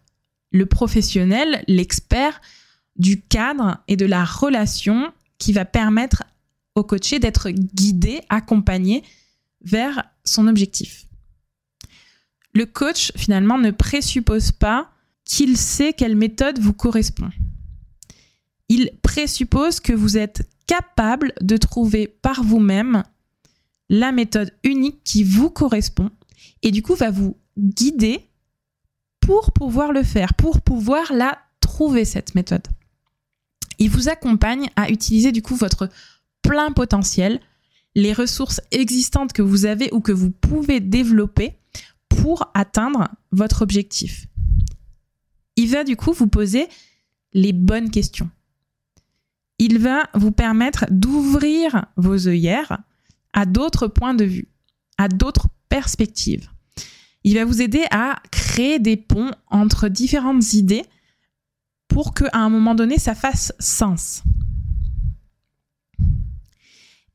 le 0.51 0.65
professionnel, 0.65 1.63
l'expert 1.67 2.41
du 2.95 3.21
cadre 3.21 3.77
et 3.87 3.97
de 3.97 4.05
la 4.05 4.23
relation 4.23 5.11
qui 5.37 5.53
va 5.53 5.65
permettre 5.65 6.23
au 6.75 6.83
coaché 6.83 7.19
d'être 7.19 7.49
guidé, 7.49 8.21
accompagné 8.29 9.03
vers 9.61 10.03
son 10.23 10.47
objectif. 10.47 11.05
Le 12.53 12.65
coach, 12.65 13.11
finalement, 13.17 13.57
ne 13.57 13.71
présuppose 13.71 14.51
pas 14.51 14.89
qu'il 15.25 15.57
sait 15.57 15.93
quelle 15.93 16.15
méthode 16.15 16.59
vous 16.59 16.73
correspond. 16.73 17.29
Il 18.69 18.91
présuppose 19.01 19.79
que 19.79 19.93
vous 19.93 20.17
êtes 20.17 20.47
capable 20.67 21.33
de 21.41 21.57
trouver 21.57 22.07
par 22.07 22.43
vous-même 22.43 23.03
la 23.89 24.11
méthode 24.11 24.51
unique 24.63 25.03
qui 25.03 25.23
vous 25.23 25.49
correspond 25.49 26.09
et 26.63 26.71
du 26.71 26.81
coup 26.81 26.95
va 26.95 27.11
vous 27.11 27.37
guider 27.57 28.25
pour 29.19 29.51
pouvoir 29.51 29.91
le 29.91 30.03
faire, 30.03 30.33
pour 30.33 30.61
pouvoir 30.61 31.13
la 31.13 31.37
trouver 31.59 32.05
cette 32.05 32.35
méthode. 32.35 32.67
Il 33.79 33.89
vous 33.89 34.09
accompagne 34.09 34.69
à 34.75 34.89
utiliser 34.89 35.31
du 35.31 35.41
coup 35.41 35.55
votre 35.55 35.89
plein 36.41 36.71
potentiel, 36.71 37.39
les 37.95 38.13
ressources 38.13 38.61
existantes 38.71 39.33
que 39.33 39.41
vous 39.41 39.65
avez 39.65 39.91
ou 39.91 39.99
que 39.99 40.11
vous 40.11 40.31
pouvez 40.31 40.79
développer 40.79 41.57
pour 42.09 42.49
atteindre 42.53 43.09
votre 43.31 43.61
objectif. 43.61 44.27
Il 45.55 45.69
va 45.69 45.83
du 45.83 45.95
coup 45.95 46.13
vous 46.13 46.27
poser 46.27 46.67
les 47.33 47.53
bonnes 47.53 47.89
questions. 47.89 48.29
Il 49.57 49.79
va 49.79 50.09
vous 50.13 50.31
permettre 50.31 50.85
d'ouvrir 50.91 51.85
vos 51.95 52.27
œillères 52.27 52.79
à 53.33 53.45
d'autres 53.45 53.87
points 53.87 54.13
de 54.13 54.25
vue, 54.25 54.47
à 54.97 55.07
d'autres 55.07 55.47
perspectives. 55.69 56.49
Il 57.23 57.35
va 57.35 57.45
vous 57.45 57.61
aider 57.61 57.85
à 57.91 58.21
créer 58.31 58.79
des 58.79 58.97
ponts 58.97 59.31
entre 59.49 59.87
différentes 59.87 60.53
idées 60.53 60.85
pour 61.87 62.13
qu'à 62.13 62.29
un 62.33 62.49
moment 62.49 62.75
donné, 62.75 62.97
ça 62.99 63.15
fasse 63.15 63.53
sens. 63.59 64.23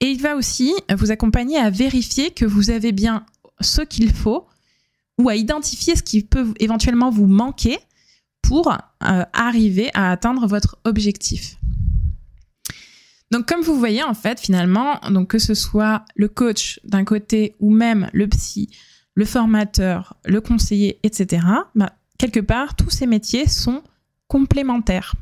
Et 0.00 0.10
il 0.10 0.20
va 0.20 0.34
aussi 0.34 0.72
vous 0.96 1.10
accompagner 1.10 1.58
à 1.58 1.70
vérifier 1.70 2.30
que 2.30 2.46
vous 2.46 2.70
avez 2.70 2.92
bien 2.92 3.26
ce 3.60 3.82
qu'il 3.82 4.12
faut 4.12 4.46
ou 5.18 5.28
à 5.28 5.36
identifier 5.36 5.94
ce 5.94 6.02
qui 6.02 6.22
peut 6.22 6.54
éventuellement 6.58 7.10
vous 7.10 7.26
manquer 7.26 7.78
pour 8.40 8.72
euh, 8.72 9.24
arriver 9.32 9.90
à 9.92 10.10
atteindre 10.10 10.46
votre 10.46 10.78
objectif. 10.84 11.56
Donc 13.30 13.46
comme 13.46 13.60
vous 13.60 13.78
voyez 13.78 14.02
en 14.02 14.14
fait 14.14 14.40
finalement, 14.40 14.98
donc 15.10 15.28
que 15.28 15.38
ce 15.38 15.54
soit 15.54 16.04
le 16.16 16.28
coach 16.28 16.80
d'un 16.84 17.04
côté 17.04 17.54
ou 17.60 17.70
même 17.70 18.10
le 18.12 18.26
psy, 18.28 18.70
le 19.14 19.24
formateur, 19.24 20.16
le 20.24 20.40
conseiller, 20.40 20.98
etc. 21.04 21.46
Bah, 21.74 21.92
quelque 22.18 22.40
part 22.40 22.74
tous 22.74 22.90
ces 22.90 23.06
métiers 23.06 23.48
sont 23.48 23.82
complémentaires. 24.26 25.14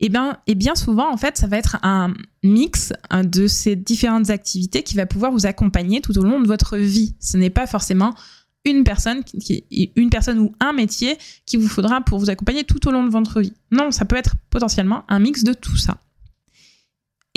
Et 0.00 0.06
eh 0.06 0.08
bien, 0.10 0.38
et 0.46 0.54
bien 0.54 0.76
souvent, 0.76 1.12
en 1.12 1.16
fait, 1.16 1.36
ça 1.36 1.48
va 1.48 1.56
être 1.56 1.76
un 1.82 2.14
mix 2.44 2.92
de 3.12 3.48
ces 3.48 3.74
différentes 3.74 4.30
activités 4.30 4.84
qui 4.84 4.94
va 4.94 5.06
pouvoir 5.06 5.32
vous 5.32 5.44
accompagner 5.44 6.00
tout 6.00 6.16
au 6.18 6.22
long 6.22 6.40
de 6.40 6.46
votre 6.46 6.76
vie. 6.76 7.16
Ce 7.18 7.36
n'est 7.36 7.50
pas 7.50 7.66
forcément 7.66 8.14
une 8.64 8.84
personne, 8.84 9.22
une 9.96 10.10
personne 10.10 10.38
ou 10.38 10.52
un 10.60 10.72
métier 10.72 11.18
qui 11.46 11.56
vous 11.56 11.66
faudra 11.66 12.00
pour 12.00 12.20
vous 12.20 12.30
accompagner 12.30 12.62
tout 12.62 12.86
au 12.86 12.92
long 12.92 13.02
de 13.02 13.10
votre 13.10 13.40
vie. 13.40 13.54
Non, 13.72 13.90
ça 13.90 14.04
peut 14.04 14.14
être 14.14 14.36
potentiellement 14.50 15.02
un 15.08 15.18
mix 15.18 15.42
de 15.42 15.52
tout 15.52 15.76
ça. 15.76 15.98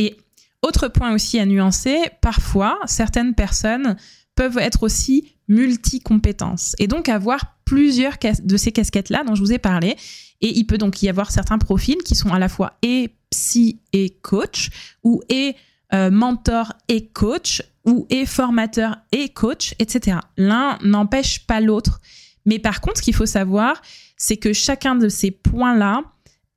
Et 0.01 0.17
autre 0.63 0.87
point 0.87 1.13
aussi 1.13 1.39
à 1.39 1.45
nuancer, 1.45 1.95
parfois, 2.21 2.79
certaines 2.85 3.35
personnes 3.35 3.97
peuvent 4.35 4.57
être 4.57 4.81
aussi 4.81 5.35
multi-compétences 5.47 6.75
et 6.79 6.87
donc 6.87 7.07
avoir 7.07 7.57
plusieurs 7.65 8.15
de 8.43 8.57
ces 8.57 8.71
casquettes-là 8.71 9.23
dont 9.23 9.35
je 9.35 9.41
vous 9.41 9.53
ai 9.53 9.59
parlé. 9.59 9.95
Et 10.41 10.57
il 10.57 10.65
peut 10.65 10.79
donc 10.79 11.03
y 11.03 11.09
avoir 11.09 11.29
certains 11.29 11.59
profils 11.59 11.99
qui 11.99 12.15
sont 12.15 12.29
à 12.29 12.39
la 12.39 12.49
fois 12.49 12.73
et 12.81 13.11
psy 13.29 13.79
et 13.93 14.09
coach 14.23 14.69
ou 15.03 15.21
et 15.29 15.55
euh, 15.93 16.09
mentor 16.09 16.73
et 16.87 17.05
coach 17.05 17.61
ou 17.85 18.07
et 18.09 18.25
formateur 18.25 18.97
et 19.11 19.29
coach, 19.29 19.75
etc. 19.77 20.17
L'un 20.35 20.79
n'empêche 20.81 21.45
pas 21.45 21.61
l'autre. 21.61 22.01
Mais 22.47 22.57
par 22.57 22.81
contre, 22.81 22.97
ce 22.97 23.03
qu'il 23.03 23.13
faut 23.13 23.27
savoir, 23.27 23.79
c'est 24.17 24.37
que 24.37 24.53
chacun 24.53 24.95
de 24.95 25.09
ces 25.09 25.29
points-là 25.29 26.01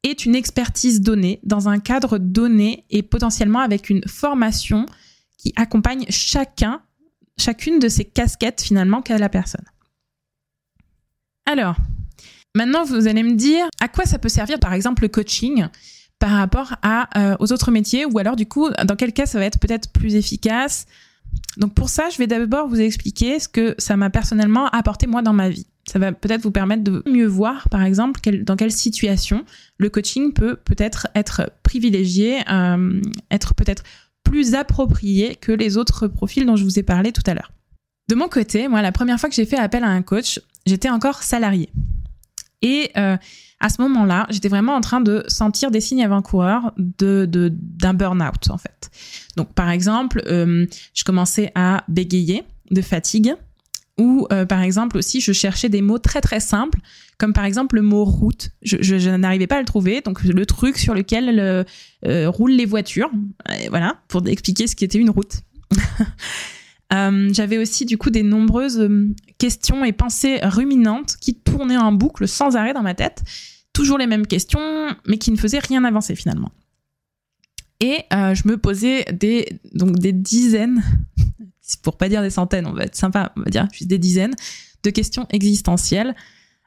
est 0.04 0.24
une 0.24 0.36
expertise 0.36 1.00
donnée 1.00 1.40
dans 1.42 1.68
un 1.68 1.80
cadre 1.80 2.18
donné 2.18 2.84
et 2.90 3.02
potentiellement 3.02 3.60
avec 3.60 3.90
une 3.90 4.06
formation 4.06 4.86
qui 5.38 5.52
accompagne 5.56 6.04
chacun, 6.08 6.82
chacune 7.38 7.78
de 7.78 7.88
ces 7.88 8.04
casquettes 8.04 8.62
finalement 8.62 9.02
qu'a 9.02 9.18
la 9.18 9.28
personne. 9.28 9.64
Alors, 11.46 11.76
maintenant 12.54 12.84
vous 12.84 13.08
allez 13.08 13.22
me 13.22 13.34
dire 13.34 13.66
à 13.80 13.88
quoi 13.88 14.04
ça 14.04 14.18
peut 14.18 14.28
servir 14.28 14.60
par 14.60 14.72
exemple 14.72 15.02
le 15.02 15.08
coaching 15.08 15.66
par 16.18 16.30
rapport 16.30 16.74
euh, 17.16 17.36
aux 17.40 17.52
autres 17.52 17.70
métiers 17.70 18.06
ou 18.06 18.18
alors 18.18 18.36
du 18.36 18.46
coup 18.46 18.70
dans 18.86 18.96
quel 18.96 19.12
cas 19.12 19.26
ça 19.26 19.38
va 19.38 19.46
être 19.46 19.58
peut-être 19.58 19.90
plus 19.90 20.14
efficace? 20.14 20.86
Donc 21.56 21.74
pour 21.74 21.88
ça, 21.88 22.08
je 22.10 22.18
vais 22.18 22.26
d'abord 22.26 22.68
vous 22.68 22.80
expliquer 22.80 23.38
ce 23.38 23.48
que 23.48 23.74
ça 23.78 23.96
m'a 23.96 24.10
personnellement 24.10 24.68
apporté 24.68 25.06
moi 25.06 25.22
dans 25.22 25.32
ma 25.32 25.48
vie. 25.48 25.66
Ça 25.86 25.98
va 25.98 26.12
peut-être 26.12 26.42
vous 26.42 26.50
permettre 26.50 26.82
de 26.82 27.02
mieux 27.06 27.26
voir, 27.26 27.68
par 27.68 27.82
exemple, 27.82 28.20
dans 28.42 28.56
quelle 28.56 28.72
situation 28.72 29.44
le 29.78 29.90
coaching 29.90 30.32
peut 30.32 30.56
peut-être 30.56 31.08
être 31.14 31.50
privilégié, 31.62 32.40
euh, 32.50 33.00
être 33.30 33.54
peut-être 33.54 33.82
plus 34.22 34.54
approprié 34.54 35.36
que 35.36 35.52
les 35.52 35.76
autres 35.76 36.08
profils 36.08 36.46
dont 36.46 36.56
je 36.56 36.64
vous 36.64 36.78
ai 36.78 36.82
parlé 36.82 37.12
tout 37.12 37.22
à 37.26 37.34
l'heure. 37.34 37.52
De 38.08 38.14
mon 38.14 38.28
côté, 38.28 38.68
moi, 38.68 38.82
la 38.82 38.92
première 38.92 39.20
fois 39.20 39.28
que 39.28 39.34
j'ai 39.34 39.46
fait 39.46 39.58
appel 39.58 39.84
à 39.84 39.88
un 39.88 40.02
coach, 40.02 40.40
j'étais 40.66 40.90
encore 40.90 41.22
salarié. 41.22 41.70
Et 42.62 42.90
euh, 42.96 43.16
à 43.60 43.68
ce 43.68 43.80
moment-là, 43.82 44.26
j'étais 44.30 44.48
vraiment 44.48 44.74
en 44.74 44.80
train 44.80 45.00
de 45.00 45.24
sentir 45.28 45.70
des 45.70 45.80
signes 45.80 46.04
avant-coureurs 46.04 46.72
d'un 46.76 47.94
burn-out, 47.94 48.50
en 48.50 48.58
fait. 48.58 48.90
Donc, 49.36 49.52
par 49.52 49.70
exemple, 49.70 50.22
euh, 50.26 50.66
je 50.94 51.04
commençais 51.04 51.52
à 51.54 51.84
bégayer 51.88 52.44
de 52.70 52.80
fatigue, 52.80 53.34
ou 53.98 54.26
euh, 54.32 54.44
par 54.44 54.62
exemple 54.62 54.98
aussi, 54.98 55.20
je 55.20 55.32
cherchais 55.32 55.68
des 55.68 55.82
mots 55.82 55.98
très 55.98 56.20
très 56.20 56.40
simples, 56.40 56.80
comme 57.18 57.32
par 57.32 57.44
exemple 57.44 57.76
le 57.76 57.82
mot 57.82 58.04
route. 58.04 58.50
Je, 58.62 59.16
n'arrivais 59.16 59.46
pas 59.46 59.56
à 59.56 59.60
le 59.60 59.66
trouver, 59.66 60.00
donc 60.00 60.22
le 60.24 60.46
truc 60.46 60.78
sur 60.78 60.94
lequel 60.94 61.64
roulent 62.02 62.52
les 62.52 62.66
voitures. 62.66 63.10
voilà, 63.70 63.98
pour 64.08 64.26
expliquer 64.26 64.66
ce 64.66 64.74
qu'était 64.74 64.98
une 64.98 65.10
route. 65.10 65.42
Euh, 66.92 67.30
j'avais 67.32 67.58
aussi 67.58 67.86
du 67.86 67.98
coup 67.98 68.10
des 68.10 68.22
nombreuses 68.22 68.78
euh, 68.78 69.08
questions 69.38 69.84
et 69.84 69.92
pensées 69.92 70.38
ruminantes 70.42 71.16
qui 71.20 71.34
tournaient 71.34 71.78
en 71.78 71.92
boucle 71.92 72.28
sans 72.28 72.56
arrêt 72.56 72.74
dans 72.74 72.82
ma 72.82 72.94
tête. 72.94 73.22
Toujours 73.72 73.98
les 73.98 74.06
mêmes 74.06 74.26
questions, 74.26 74.60
mais 75.06 75.18
qui 75.18 75.32
ne 75.32 75.36
faisaient 75.36 75.58
rien 75.58 75.82
avancer 75.84 76.14
finalement. 76.14 76.52
Et 77.80 78.00
euh, 78.12 78.34
je 78.34 78.46
me 78.46 78.56
posais 78.56 79.04
des, 79.12 79.58
donc 79.72 79.98
des 79.98 80.12
dizaines, 80.12 80.82
pour 81.82 81.96
pas 81.96 82.08
dire 82.08 82.22
des 82.22 82.30
centaines, 82.30 82.66
on 82.66 82.72
va 82.72 82.84
être 82.84 82.96
sympa, 82.96 83.32
on 83.36 83.42
va 83.42 83.50
dire 83.50 83.68
juste 83.72 83.88
des 83.88 83.98
dizaines 83.98 84.34
de 84.82 84.90
questions 84.90 85.26
existentielles 85.30 86.14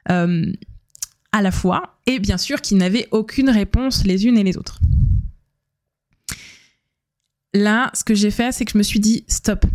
à 0.06 1.42
la 1.42 1.50
fois, 1.50 1.98
et 2.06 2.18
bien 2.18 2.38
sûr 2.38 2.62
qui 2.62 2.74
n'avaient 2.74 3.06
aucune 3.10 3.50
réponse 3.50 4.04
les 4.04 4.26
unes 4.26 4.38
et 4.38 4.44
les 4.44 4.56
autres. 4.56 4.80
Là, 7.52 7.90
ce 7.94 8.02
que 8.04 8.14
j'ai 8.14 8.30
fait, 8.30 8.52
c'est 8.52 8.64
que 8.64 8.72
je 8.72 8.78
me 8.78 8.82
suis 8.82 9.00
dit 9.00 9.24
stop 9.28 9.66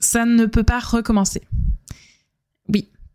ça 0.00 0.24
ne 0.24 0.46
peut 0.46 0.64
pas 0.64 0.80
recommencer. 0.80 1.42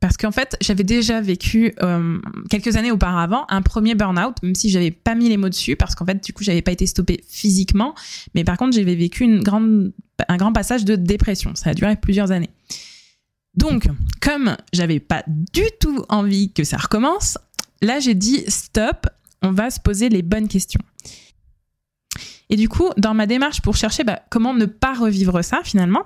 Parce 0.05 0.17
qu'en 0.17 0.31
fait, 0.31 0.55
j'avais 0.61 0.83
déjà 0.83 1.19
vécu 1.19 1.73
euh, 1.81 2.19
quelques 2.51 2.75
années 2.75 2.91
auparavant 2.91 3.47
un 3.49 3.63
premier 3.63 3.95
burn-out, 3.95 4.35
même 4.43 4.53
si 4.53 4.69
j'avais 4.69 4.91
pas 4.91 5.15
mis 5.15 5.29
les 5.29 5.37
mots 5.37 5.49
dessus, 5.49 5.75
parce 5.75 5.95
qu'en 5.95 6.05
fait, 6.05 6.23
du 6.23 6.31
coup, 6.31 6.43
j'avais 6.43 6.61
pas 6.61 6.71
été 6.71 6.85
stoppée 6.85 7.23
physiquement, 7.27 7.95
mais 8.35 8.43
par 8.43 8.55
contre, 8.55 8.75
j'avais 8.75 8.93
vécu 8.93 9.23
une 9.23 9.41
grande, 9.41 9.93
un 10.27 10.37
grand 10.37 10.53
passage 10.53 10.85
de 10.85 10.95
dépression. 10.95 11.55
Ça 11.55 11.71
a 11.71 11.73
duré 11.73 11.95
plusieurs 11.95 12.31
années. 12.31 12.51
Donc, 13.55 13.87
comme 14.21 14.55
j'avais 14.73 14.99
pas 14.99 15.23
du 15.25 15.63
tout 15.79 16.05
envie 16.07 16.53
que 16.53 16.63
ça 16.63 16.77
recommence, 16.77 17.39
là, 17.81 17.99
j'ai 17.99 18.13
dit 18.13 18.43
stop, 18.47 19.07
on 19.41 19.53
va 19.53 19.71
se 19.71 19.79
poser 19.79 20.09
les 20.09 20.21
bonnes 20.21 20.47
questions. 20.47 20.81
Et 22.51 22.57
du 22.57 22.69
coup, 22.69 22.91
dans 22.97 23.15
ma 23.15 23.25
démarche 23.25 23.61
pour 23.61 23.75
chercher 23.75 24.03
bah, 24.03 24.21
comment 24.29 24.53
ne 24.53 24.65
pas 24.65 24.93
revivre 24.93 25.43
ça, 25.43 25.61
finalement, 25.63 26.03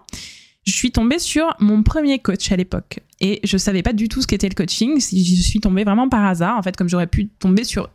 je 0.69 0.75
suis 0.75 0.91
tombée 0.91 1.19
sur 1.19 1.55
mon 1.59 1.83
premier 1.83 2.19
coach 2.19 2.51
à 2.51 2.55
l'époque. 2.55 2.99
Et 3.19 3.39
je 3.43 3.57
savais 3.57 3.81
pas 3.81 3.91
du 3.91 4.07
tout 4.07 4.21
ce 4.21 4.27
qu'était 4.27 4.47
le 4.47 4.53
coaching. 4.53 4.99
Je 4.99 5.41
suis 5.41 5.59
tombée 5.59 5.83
vraiment 5.83 6.07
par 6.07 6.25
hasard, 6.25 6.57
en 6.57 6.61
fait, 6.61 6.77
comme 6.77 6.87
j'aurais 6.87 7.07
pu 7.07 7.27
tomber 7.27 7.63
sur 7.63 7.89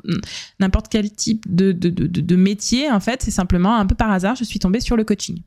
n'importe 0.61 0.89
quel 0.91 1.11
type 1.11 1.45
de, 1.49 2.37
métier, 2.37 2.91
en 2.91 3.01
fait, 3.01 3.23
c'est 3.23 3.31
simplement 3.31 3.77
un 3.77 3.87
peu 3.87 3.95
par 3.95 4.11
hasard, 4.11 4.35
je 4.37 4.45
suis 4.45 4.59
tombée 4.59 4.81
sur 4.81 4.97
le 4.97 5.05
coaching. 5.05 5.41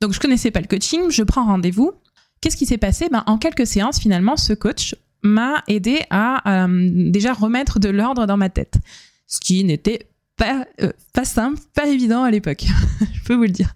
Donc, 0.00 0.12
je 0.12 0.20
connaissais 0.20 0.50
pas 0.50 0.60
le 0.60 0.66
coaching, 0.66 1.10
je 1.10 1.22
prends 1.22 1.44
rendez-vous. 1.44 1.92
Qu'est-ce 2.40 2.56
qui 2.56 2.66
s'est 2.66 2.78
passé? 2.78 3.08
Ben, 3.10 3.24
En 3.26 3.38
quelques 3.38 3.66
séances, 3.66 3.98
finalement, 3.98 4.36
ce 4.36 4.52
coach 4.52 4.94
m'a 5.22 5.64
aidé 5.66 6.00
à 6.10 6.66
euh, 6.66 6.88
déjà 7.10 7.32
remettre 7.32 7.80
de 7.80 7.88
l'ordre 7.88 8.26
dans 8.26 8.36
ma 8.36 8.48
tête. 8.48 8.78
Ce 9.26 9.40
qui 9.40 9.64
n'était 9.64 10.08
pas, 10.36 10.66
euh, 10.82 10.92
pas 11.12 11.24
simple, 11.24 11.58
pas 11.74 11.88
évident 11.88 12.22
à 12.22 12.30
l'époque, 12.30 12.64
je 13.14 13.22
peux 13.24 13.34
vous 13.34 13.42
le 13.42 13.48
dire. 13.48 13.74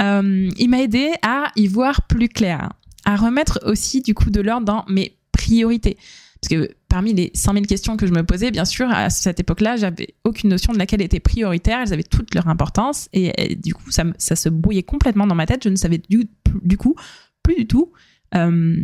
Euh, 0.00 0.48
il 0.58 0.68
m'a 0.68 0.80
aidé 0.80 1.12
à 1.22 1.52
y 1.56 1.66
voir 1.66 2.02
plus 2.02 2.28
clair, 2.28 2.72
à 3.04 3.16
remettre 3.16 3.60
aussi 3.64 4.00
du 4.00 4.14
coup 4.14 4.30
de 4.30 4.40
l'ordre 4.40 4.66
dans 4.66 4.84
mes 4.88 5.16
priorités. 5.32 5.96
Parce 6.40 6.62
que 6.62 6.74
parmi 6.88 7.14
les 7.14 7.30
100 7.34 7.54
000 7.54 7.64
questions 7.64 7.96
que 7.96 8.06
je 8.06 8.12
me 8.12 8.22
posais, 8.22 8.50
bien 8.50 8.64
sûr, 8.64 8.90
à 8.90 9.08
cette 9.08 9.40
époque-là, 9.40 9.76
j'avais 9.76 10.14
aucune 10.24 10.50
notion 10.50 10.72
de 10.72 10.78
laquelle 10.78 11.00
était 11.00 11.20
prioritaire. 11.20 11.80
Elles 11.80 11.92
avaient 11.92 12.02
toute 12.02 12.34
leur 12.34 12.48
importance 12.48 13.08
et, 13.12 13.56
du 13.56 13.74
coup, 13.74 13.90
ça, 13.90 14.04
se 14.36 14.48
brouillait 14.48 14.82
complètement 14.82 15.26
dans 15.26 15.34
ma 15.34 15.46
tête. 15.46 15.64
Je 15.64 15.70
ne 15.70 15.76
savais 15.76 16.02
du, 16.08 16.76
coup 16.76 16.94
plus 17.42 17.54
du 17.56 17.66
tout 17.66 17.92
euh, 18.34 18.76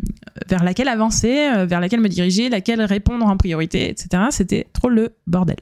vers 0.49 0.65
laquelle 0.65 0.89
avancer, 0.89 1.51
euh, 1.55 1.67
vers 1.67 1.81
laquelle 1.81 2.01
me 2.01 2.09
diriger, 2.09 2.49
laquelle 2.49 2.83
répondre 2.83 3.27
en 3.27 3.37
priorité, 3.37 3.91
etc. 3.91 4.25
C'était 4.31 4.67
trop 4.73 4.89
le 4.89 5.11
bordel. 5.27 5.57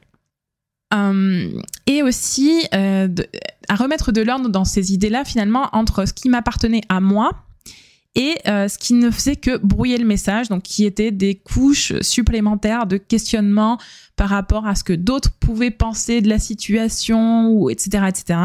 Euh, 0.94 1.51
et 1.87 2.03
aussi 2.03 2.66
euh, 2.74 3.09
à 3.68 3.74
remettre 3.74 4.11
de 4.11 4.22
l'ordre 4.22 4.48
dans 4.48 4.64
ces 4.64 4.92
idées-là, 4.92 5.24
finalement, 5.24 5.68
entre 5.72 6.07
ce 6.07 6.12
qui 6.12 6.29
m'appartenait 6.29 6.81
à 6.88 7.01
moi 7.01 7.31
et 8.14 8.37
euh, 8.48 8.68
ce 8.68 8.79
qui 8.79 8.94
ne 8.94 9.11
faisait 9.11 9.37
que 9.37 9.59
brouiller 9.59 9.98
le 9.98 10.07
message, 10.07 10.48
donc 10.48 10.62
qui 10.62 10.87
étaient 10.87 11.11
des 11.11 11.35
couches 11.35 11.92
supplémentaires 12.01 12.87
de 12.87 12.96
questionnement 12.96 13.79
par 14.16 14.31
rapport 14.31 14.66
à 14.66 14.74
ce 14.74 14.83
que 14.83 14.94
d'autres 14.94 15.31
pouvaient 15.38 15.70
penser 15.70 16.22
de 16.22 16.29
la 16.29 16.38
situation, 16.38 17.48
ou 17.51 17.70
etc., 17.70 18.05
etc. 18.09 18.38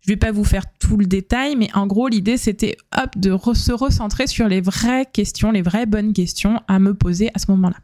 Je 0.00 0.08
vais 0.08 0.16
pas 0.16 0.32
vous 0.32 0.44
faire 0.44 0.64
tout 0.78 0.96
le 0.96 1.04
détail, 1.04 1.56
mais 1.56 1.68
en 1.74 1.86
gros, 1.86 2.08
l'idée, 2.08 2.38
c'était 2.38 2.78
de 3.16 3.36
se 3.52 3.72
recentrer 3.72 4.26
sur 4.26 4.48
les 4.48 4.62
vraies 4.62 5.06
questions, 5.12 5.52
les 5.52 5.62
vraies 5.62 5.86
bonnes 5.86 6.14
questions 6.14 6.62
à 6.68 6.78
me 6.78 6.94
poser 6.94 7.30
à 7.34 7.38
ce 7.38 7.50
moment-là. 7.50 7.76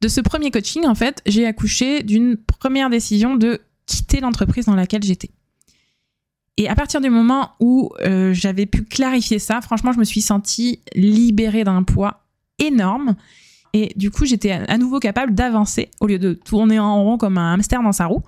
De 0.00 0.08
ce 0.08 0.20
premier 0.20 0.50
coaching, 0.50 0.86
en 0.86 0.94
fait, 0.94 1.22
j'ai 1.26 1.46
accouché 1.46 2.02
d'une 2.02 2.36
première 2.36 2.90
décision 2.90 3.36
de 3.36 3.60
quitter 3.86 4.20
l'entreprise 4.20 4.66
dans 4.66 4.74
laquelle 4.74 5.02
j'étais. 5.02 5.30
Et 6.58 6.68
à 6.68 6.74
partir 6.74 7.00
du 7.00 7.10
moment 7.10 7.52
où 7.60 7.90
euh, 8.00 8.32
j'avais 8.32 8.66
pu 8.66 8.84
clarifier 8.84 9.38
ça, 9.38 9.60
franchement, 9.60 9.92
je 9.92 9.98
me 9.98 10.04
suis 10.04 10.22
sentie 10.22 10.80
libérée 10.94 11.64
d'un 11.64 11.82
poids 11.82 12.24
énorme. 12.58 13.14
Et 13.72 13.92
du 13.96 14.10
coup, 14.10 14.24
j'étais 14.24 14.52
à 14.52 14.78
nouveau 14.78 15.00
capable 15.00 15.34
d'avancer 15.34 15.90
au 16.00 16.06
lieu 16.06 16.18
de 16.18 16.32
tourner 16.32 16.78
en 16.78 17.02
rond 17.02 17.18
comme 17.18 17.36
un 17.36 17.54
hamster 17.54 17.82
dans 17.82 17.92
sa 17.92 18.06
roue. 18.06 18.22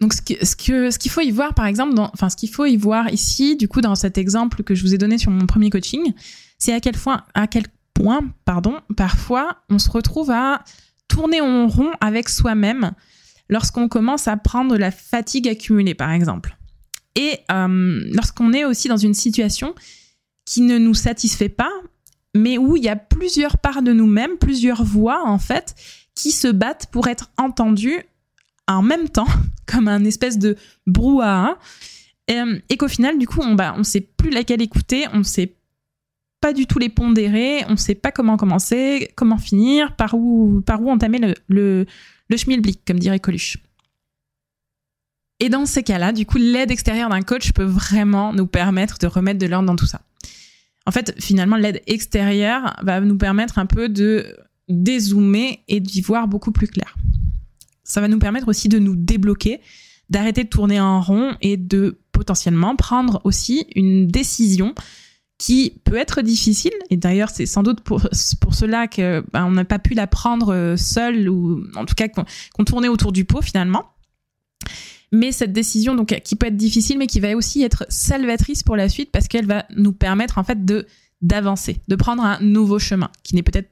Donc, 0.00 0.14
ce 0.14 0.22
qu'il 0.22 0.38
que, 0.38 0.90
ce 0.90 0.98
qu'il 0.98 1.10
faut 1.10 1.20
y 1.20 1.30
voir, 1.30 1.54
par 1.54 1.66
exemple, 1.66 1.94
enfin, 1.98 2.28
ce 2.28 2.36
qu'il 2.36 2.48
faut 2.48 2.66
y 2.66 2.76
voir 2.76 3.12
ici, 3.12 3.56
du 3.56 3.68
coup, 3.68 3.80
dans 3.80 3.94
cet 3.94 4.18
exemple 4.18 4.62
que 4.62 4.74
je 4.74 4.82
vous 4.82 4.94
ai 4.94 4.98
donné 4.98 5.18
sur 5.18 5.30
mon 5.30 5.46
premier 5.46 5.70
coaching, 5.70 6.12
c'est 6.58 6.72
à 6.72 6.80
quel 6.80 6.96
point, 6.96 7.24
à 7.34 7.46
quel 7.46 7.64
pardon, 8.44 8.80
parfois 8.96 9.58
on 9.70 9.78
se 9.78 9.90
retrouve 9.90 10.30
à 10.30 10.64
tourner 11.08 11.40
en 11.40 11.68
rond 11.68 11.90
avec 12.00 12.28
soi-même 12.28 12.92
lorsqu'on 13.48 13.88
commence 13.88 14.28
à 14.28 14.36
prendre 14.36 14.76
la 14.76 14.90
fatigue 14.90 15.48
accumulée, 15.48 15.94
par 15.94 16.10
exemple. 16.10 16.56
Et 17.14 17.38
euh, 17.50 18.00
lorsqu'on 18.12 18.52
est 18.52 18.64
aussi 18.64 18.88
dans 18.88 18.96
une 18.96 19.14
situation 19.14 19.74
qui 20.46 20.62
ne 20.62 20.78
nous 20.78 20.94
satisfait 20.94 21.50
pas, 21.50 21.70
mais 22.34 22.56
où 22.56 22.76
il 22.76 22.84
y 22.84 22.88
a 22.88 22.96
plusieurs 22.96 23.58
parts 23.58 23.82
de 23.82 23.92
nous-mêmes, 23.92 24.38
plusieurs 24.38 24.82
voix 24.82 25.22
en 25.26 25.38
fait, 25.38 25.74
qui 26.14 26.32
se 26.32 26.48
battent 26.48 26.86
pour 26.90 27.08
être 27.08 27.30
entendues 27.36 28.02
en 28.66 28.82
même 28.82 29.08
temps, 29.08 29.28
comme 29.66 29.88
un 29.88 30.04
espèce 30.04 30.38
de 30.38 30.56
brouhaha, 30.86 31.58
et, 32.28 32.40
et 32.70 32.76
qu'au 32.76 32.88
final, 32.88 33.18
du 33.18 33.26
coup, 33.26 33.40
on 33.42 33.54
bah, 33.54 33.74
ne 33.76 33.82
sait 33.82 34.00
plus 34.00 34.30
laquelle 34.30 34.62
écouter, 34.62 35.06
on 35.12 35.18
ne 35.18 35.22
sait 35.24 35.54
pas 36.42 36.52
du 36.52 36.66
tout 36.66 36.78
les 36.80 36.88
pondérer, 36.88 37.64
on 37.68 37.72
ne 37.72 37.76
sait 37.76 37.94
pas 37.94 38.10
comment 38.10 38.36
commencer, 38.36 39.10
comment 39.14 39.38
finir, 39.38 39.94
par 39.96 40.14
où, 40.14 40.60
par 40.66 40.82
où 40.82 40.90
entamer 40.90 41.18
le, 41.18 41.34
le, 41.48 41.86
le 42.28 42.36
schmilblick, 42.36 42.80
comme 42.84 42.98
dirait 42.98 43.20
Coluche. 43.20 43.58
Et 45.38 45.48
dans 45.48 45.64
ces 45.64 45.84
cas-là, 45.84 46.12
du 46.12 46.26
coup, 46.26 46.38
l'aide 46.38 46.72
extérieure 46.72 47.08
d'un 47.08 47.22
coach 47.22 47.52
peut 47.52 47.64
vraiment 47.64 48.32
nous 48.32 48.46
permettre 48.46 48.98
de 48.98 49.06
remettre 49.06 49.38
de 49.38 49.46
l'ordre 49.46 49.66
dans 49.66 49.76
tout 49.76 49.86
ça. 49.86 50.02
En 50.84 50.90
fait, 50.90 51.14
finalement, 51.20 51.56
l'aide 51.56 51.80
extérieure 51.86 52.76
va 52.82 53.00
nous 53.00 53.16
permettre 53.16 53.58
un 53.58 53.66
peu 53.66 53.88
de 53.88 54.36
dézoomer 54.68 55.60
et 55.68 55.78
d'y 55.78 56.00
voir 56.00 56.26
beaucoup 56.26 56.50
plus 56.50 56.66
clair. 56.66 56.96
Ça 57.84 58.00
va 58.00 58.08
nous 58.08 58.18
permettre 58.18 58.48
aussi 58.48 58.68
de 58.68 58.80
nous 58.80 58.96
débloquer, 58.96 59.60
d'arrêter 60.10 60.42
de 60.42 60.48
tourner 60.48 60.80
en 60.80 61.00
rond 61.00 61.36
et 61.40 61.56
de 61.56 62.00
potentiellement 62.10 62.74
prendre 62.74 63.20
aussi 63.24 63.66
une 63.76 64.08
décision 64.08 64.74
qui 65.42 65.80
peut 65.82 65.96
être 65.96 66.22
difficile. 66.22 66.70
Et 66.90 66.96
d'ailleurs, 66.96 67.30
c'est 67.30 67.46
sans 67.46 67.64
doute 67.64 67.80
pour, 67.80 68.08
pour 68.40 68.54
cela 68.54 68.86
qu'on 68.86 69.24
ben, 69.32 69.50
n'a 69.50 69.64
pas 69.64 69.80
pu 69.80 69.94
la 69.94 70.06
prendre 70.06 70.54
euh, 70.54 70.76
seule 70.76 71.28
ou 71.28 71.64
en 71.74 71.84
tout 71.84 71.96
cas 71.96 72.06
qu'on 72.06 72.64
tournait 72.64 72.86
autour 72.86 73.10
du 73.10 73.24
pot 73.24 73.42
finalement. 73.42 73.86
Mais 75.10 75.32
cette 75.32 75.52
décision, 75.52 75.96
donc, 75.96 76.16
qui 76.22 76.36
peut 76.36 76.46
être 76.46 76.56
difficile, 76.56 76.96
mais 76.96 77.08
qui 77.08 77.18
va 77.18 77.34
aussi 77.34 77.60
être 77.64 77.84
salvatrice 77.88 78.62
pour 78.62 78.76
la 78.76 78.88
suite 78.88 79.10
parce 79.10 79.26
qu'elle 79.26 79.46
va 79.46 79.66
nous 79.76 79.92
permettre 79.92 80.38
en 80.38 80.44
fait 80.44 80.64
de 80.64 80.86
d'avancer, 81.22 81.80
de 81.88 81.96
prendre 81.96 82.22
un 82.22 82.38
nouveau 82.40 82.78
chemin 82.78 83.10
qui 83.24 83.34
n'est 83.34 83.42
peut-être 83.42 83.70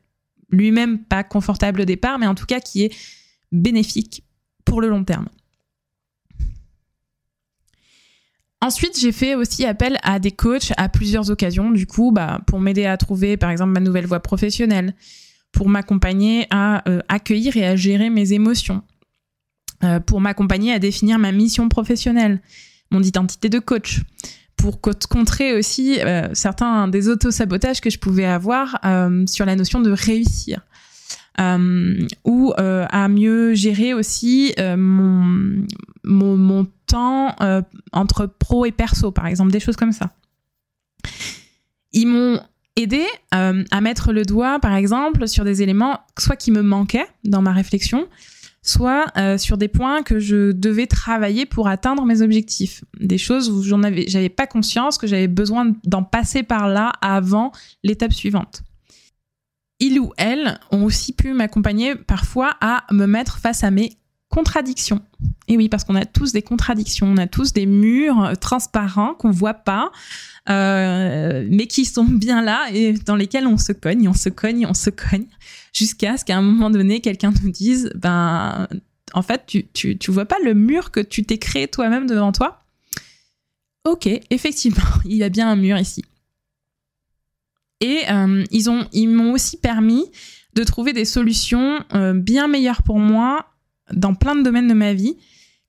lui-même 0.50 0.98
pas 0.98 1.22
confortable 1.22 1.82
au 1.82 1.84
départ, 1.84 2.18
mais 2.18 2.26
en 2.26 2.34
tout 2.34 2.46
cas 2.46 2.58
qui 2.58 2.82
est 2.82 2.94
bénéfique 3.52 4.24
pour 4.64 4.80
le 4.80 4.88
long 4.88 5.04
terme. 5.04 5.28
Ensuite, 8.62 8.98
j'ai 9.00 9.12
fait 9.12 9.34
aussi 9.34 9.64
appel 9.64 9.98
à 10.02 10.18
des 10.18 10.32
coachs 10.32 10.72
à 10.76 10.90
plusieurs 10.90 11.30
occasions, 11.30 11.70
du 11.70 11.86
coup, 11.86 12.12
bah, 12.12 12.40
pour 12.46 12.60
m'aider 12.60 12.84
à 12.84 12.98
trouver, 12.98 13.38
par 13.38 13.50
exemple, 13.50 13.72
ma 13.72 13.80
nouvelle 13.80 14.06
voie 14.06 14.20
professionnelle, 14.20 14.94
pour 15.50 15.68
m'accompagner 15.68 16.46
à 16.50 16.86
euh, 16.88 17.00
accueillir 17.08 17.56
et 17.56 17.66
à 17.66 17.74
gérer 17.74 18.10
mes 18.10 18.34
émotions, 18.34 18.82
euh, 19.82 19.98
pour 19.98 20.20
m'accompagner 20.20 20.74
à 20.74 20.78
définir 20.78 21.18
ma 21.18 21.32
mission 21.32 21.70
professionnelle, 21.70 22.42
mon 22.90 23.02
identité 23.02 23.48
de 23.48 23.58
coach, 23.58 24.02
pour 24.56 24.80
contrer 24.80 25.54
aussi 25.54 25.98
euh, 26.00 26.28
certains 26.34 26.86
des 26.86 27.08
autosabotages 27.08 27.80
que 27.80 27.88
je 27.88 27.98
pouvais 27.98 28.26
avoir 28.26 28.78
sur 29.26 29.46
la 29.46 29.56
notion 29.56 29.80
de 29.80 29.90
réussir. 29.90 30.60
Ou 31.38 32.52
à 32.56 33.08
mieux 33.08 33.54
gérer 33.54 33.94
aussi 33.94 34.54
mon, 34.58 35.64
mon, 36.04 36.36
mon 36.36 36.66
temps 36.86 37.34
euh, 37.40 37.62
entre 37.92 38.26
pro 38.26 38.64
et 38.64 38.72
perso, 38.72 39.10
par 39.10 39.26
exemple, 39.26 39.52
des 39.52 39.60
choses 39.60 39.76
comme 39.76 39.92
ça. 39.92 40.10
Ils 41.92 42.06
m'ont 42.06 42.40
aidé 42.76 43.04
euh, 43.34 43.64
à 43.70 43.80
mettre 43.80 44.12
le 44.12 44.24
doigt, 44.24 44.58
par 44.60 44.74
exemple, 44.74 45.26
sur 45.28 45.44
des 45.44 45.62
éléments 45.62 46.00
soit 46.18 46.36
qui 46.36 46.50
me 46.50 46.62
manquaient 46.62 47.06
dans 47.24 47.42
ma 47.42 47.52
réflexion, 47.52 48.08
soit 48.62 49.06
euh, 49.16 49.38
sur 49.38 49.56
des 49.56 49.68
points 49.68 50.02
que 50.02 50.18
je 50.18 50.52
devais 50.52 50.86
travailler 50.86 51.46
pour 51.46 51.68
atteindre 51.68 52.04
mes 52.04 52.22
objectifs, 52.22 52.84
des 52.98 53.18
choses 53.18 53.50
où 53.50 53.62
j'en 53.62 53.82
avais, 53.82 54.04
j'avais 54.08 54.28
pas 54.28 54.46
conscience 54.46 54.98
que 54.98 55.06
j'avais 55.06 55.28
besoin 55.28 55.72
d'en 55.84 56.02
passer 56.02 56.42
par 56.42 56.68
là 56.68 56.92
avant 57.00 57.52
l'étape 57.82 58.12
suivante. 58.12 58.62
Ils 59.80 59.98
ou 59.98 60.12
elles 60.16 60.58
ont 60.70 60.84
aussi 60.84 61.12
pu 61.12 61.32
m'accompagner 61.32 61.94
parfois 61.94 62.56
à 62.60 62.84
me 62.92 63.06
mettre 63.06 63.38
face 63.38 63.64
à 63.64 63.70
mes 63.70 63.96
contradictions. 64.28 65.02
Et 65.48 65.56
oui, 65.56 65.68
parce 65.68 65.84
qu'on 65.84 65.96
a 65.96 66.04
tous 66.04 66.32
des 66.32 66.42
contradictions, 66.42 67.06
on 67.06 67.16
a 67.16 67.26
tous 67.26 67.52
des 67.52 67.66
murs 67.66 68.32
transparents 68.40 69.14
qu'on 69.14 69.30
voit 69.30 69.54
pas, 69.54 69.90
euh, 70.48 71.46
mais 71.50 71.66
qui 71.66 71.84
sont 71.84 72.04
bien 72.04 72.40
là 72.40 72.68
et 72.72 72.92
dans 72.92 73.16
lesquels 73.16 73.46
on 73.46 73.58
se 73.58 73.72
cogne, 73.72 74.08
on 74.08 74.14
se 74.14 74.28
cogne, 74.28 74.66
on 74.66 74.74
se 74.74 74.90
cogne, 74.90 75.26
jusqu'à 75.72 76.16
ce 76.16 76.24
qu'à 76.24 76.38
un 76.38 76.42
moment 76.42 76.70
donné, 76.70 77.00
quelqu'un 77.00 77.32
nous 77.42 77.50
dise, 77.50 77.90
ben, 77.96 78.68
en 79.12 79.22
fait, 79.22 79.42
tu, 79.46 79.66
tu, 79.72 79.98
tu 79.98 80.10
vois 80.12 80.26
pas 80.26 80.38
le 80.44 80.54
mur 80.54 80.92
que 80.92 81.00
tu 81.00 81.24
t'es 81.24 81.38
créé 81.38 81.66
toi-même 81.66 82.06
devant 82.06 82.32
toi? 82.32 82.62
Ok, 83.84 84.08
effectivement, 84.30 84.84
il 85.04 85.16
y 85.16 85.24
a 85.24 85.28
bien 85.28 85.50
un 85.50 85.56
mur 85.56 85.76
ici. 85.76 86.04
Et 87.80 88.02
euh, 88.10 88.44
ils 88.50 88.68
ont, 88.70 88.86
ils 88.92 89.08
m'ont 89.08 89.32
aussi 89.32 89.56
permis 89.56 90.04
de 90.54 90.64
trouver 90.64 90.92
des 90.92 91.04
solutions 91.04 91.80
euh, 91.94 92.12
bien 92.12 92.48
meilleures 92.48 92.82
pour 92.82 92.98
moi 92.98 93.46
dans 93.92 94.14
plein 94.14 94.36
de 94.36 94.42
domaines 94.42 94.68
de 94.68 94.74
ma 94.74 94.94
vie 94.94 95.16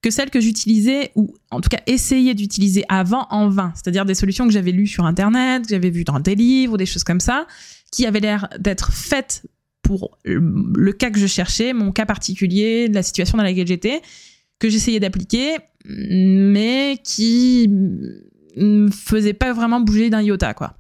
que 0.02 0.10
celles 0.10 0.32
que 0.32 0.40
j'utilisais 0.40 1.12
ou 1.16 1.36
en 1.52 1.62
tout 1.62 1.70
cas 1.70 1.82
essayais 1.86 2.34
d'utiliser 2.34 2.84
avant 2.90 3.28
en 3.30 3.50
vain. 3.50 3.72
C'est-à-dire 3.76 4.06
des 4.06 4.16
solutions 4.16 4.48
que 4.48 4.54
j'avais 4.54 4.72
lues 4.72 4.88
sur 4.88 5.06
Internet, 5.06 5.64
que 5.64 5.70
j'avais 5.70 5.92
vues 5.92 6.04
dans 6.04 6.20
des 6.20 6.36
livres, 6.36 6.78
des 6.78 6.88
choses 6.88 7.04
comme 7.04 7.20
ça, 7.20 7.46
qui 7.92 8.06
avaient 8.06 8.20
l'air 8.20 8.50
d'être 8.60 8.92
faites 8.92 9.44
pour 9.84 10.18
le 10.24 10.92
cas 10.94 11.12
que 11.12 11.20
je 11.20 11.28
cherchais, 11.28 11.74
mon 11.74 11.92
cas 11.92 12.06
particulier, 12.06 12.88
la 12.88 13.04
situation 13.04 13.38
dans 13.38 13.44
laquelle 13.44 13.68
j'étais, 13.68 14.02
que 14.58 14.70
j'essayais 14.70 15.00
d'appliquer, 15.00 15.58
mais 15.86 16.98
qui 17.04 17.68
me 18.56 18.90
faisaient 18.90 19.34
pas 19.34 19.54
vraiment 19.54 19.82
bouger 19.82 20.10
d'un 20.10 20.22
iota, 20.22 20.54
quoi. 20.54 20.76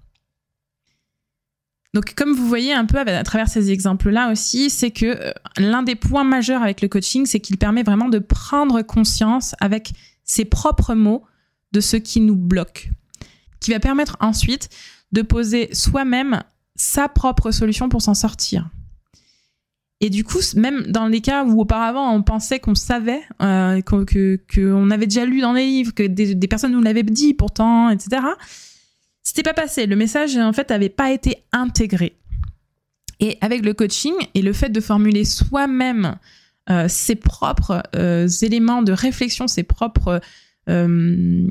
Donc, 1.93 2.13
comme 2.15 2.33
vous 2.33 2.47
voyez 2.47 2.73
un 2.73 2.85
peu 2.85 2.99
à 2.99 3.23
travers 3.23 3.49
ces 3.49 3.71
exemples-là 3.71 4.31
aussi, 4.31 4.69
c'est 4.69 4.91
que 4.91 5.05
euh, 5.05 5.31
l'un 5.57 5.83
des 5.83 5.95
points 5.95 6.23
majeurs 6.23 6.63
avec 6.63 6.81
le 6.81 6.87
coaching, 6.87 7.25
c'est 7.25 7.41
qu'il 7.41 7.57
permet 7.57 7.83
vraiment 7.83 8.07
de 8.07 8.19
prendre 8.19 8.81
conscience 8.81 9.55
avec 9.59 9.91
ses 10.23 10.45
propres 10.45 10.93
mots 10.93 11.23
de 11.73 11.81
ce 11.81 11.97
qui 11.97 12.21
nous 12.21 12.35
bloque, 12.35 12.89
qui 13.59 13.71
va 13.71 13.79
permettre 13.79 14.15
ensuite 14.21 14.69
de 15.11 15.21
poser 15.21 15.69
soi-même 15.73 16.43
sa 16.75 17.09
propre 17.09 17.51
solution 17.51 17.89
pour 17.89 18.01
s'en 18.01 18.13
sortir. 18.13 18.69
Et 19.99 20.09
du 20.09 20.23
coup, 20.23 20.39
même 20.55 20.83
dans 20.87 21.07
les 21.07 21.21
cas 21.21 21.43
où 21.43 21.61
auparavant 21.61 22.11
on 22.11 22.23
pensait 22.23 22.59
qu'on 22.59 22.73
savait, 22.73 23.21
euh, 23.41 23.81
qu'on 23.81 24.91
avait 24.91 25.05
déjà 25.05 25.25
lu 25.25 25.41
dans 25.41 25.53
les 25.53 25.65
livres, 25.65 25.93
que 25.93 26.03
des, 26.03 26.33
des 26.33 26.47
personnes 26.47 26.71
nous 26.71 26.81
l'avaient 26.81 27.03
dit 27.03 27.33
pourtant, 27.33 27.89
etc., 27.89 28.21
c'était 29.33 29.43
pas 29.43 29.53
passé. 29.53 29.85
Le 29.85 29.95
message, 29.95 30.35
en 30.35 30.51
fait, 30.51 30.71
avait 30.71 30.89
pas 30.89 31.09
été 31.09 31.37
intégré. 31.53 32.17
Et 33.21 33.37
avec 33.39 33.63
le 33.63 33.73
coaching 33.73 34.13
et 34.33 34.41
le 34.41 34.51
fait 34.51 34.67
de 34.67 34.81
formuler 34.81 35.23
soi-même 35.23 36.17
euh, 36.69 36.89
ses 36.89 37.15
propres 37.15 37.81
euh, 37.95 38.27
éléments 38.41 38.81
de 38.81 38.91
réflexion, 38.91 39.47
ses 39.47 39.63
propres, 39.63 40.19
euh, 40.67 41.47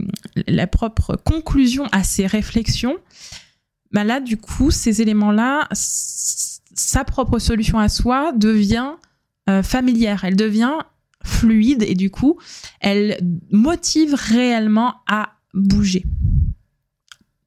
la 0.46 0.66
propre 0.66 1.16
conclusion 1.24 1.86
à 1.90 2.04
ces 2.04 2.26
réflexions, 2.26 2.98
bah 3.92 4.04
là, 4.04 4.20
du 4.20 4.36
coup, 4.36 4.70
ces 4.70 5.00
éléments-là, 5.00 5.66
sa 5.72 7.04
propre 7.04 7.38
solution 7.38 7.78
à 7.78 7.88
soi 7.88 8.32
devient 8.32 8.92
familière, 9.62 10.24
elle 10.24 10.36
devient 10.36 10.76
fluide 11.24 11.82
et 11.82 11.94
du 11.94 12.10
coup, 12.10 12.38
elle 12.80 13.18
motive 13.50 14.14
réellement 14.14 14.96
à 15.06 15.30
bouger. 15.54 16.04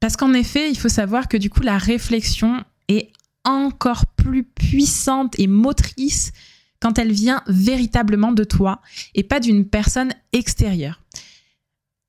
Parce 0.03 0.17
qu'en 0.17 0.33
effet, 0.33 0.69
il 0.69 0.77
faut 0.77 0.89
savoir 0.89 1.29
que 1.29 1.37
du 1.37 1.49
coup, 1.49 1.61
la 1.61 1.77
réflexion 1.77 2.61
est 2.89 3.13
encore 3.45 4.05
plus 4.05 4.43
puissante 4.43 5.39
et 5.39 5.47
motrice 5.47 6.33
quand 6.81 6.99
elle 6.99 7.13
vient 7.13 7.41
véritablement 7.47 8.33
de 8.33 8.43
toi 8.43 8.81
et 9.15 9.23
pas 9.23 9.39
d'une 9.39 9.65
personne 9.65 10.11
extérieure. 10.33 10.99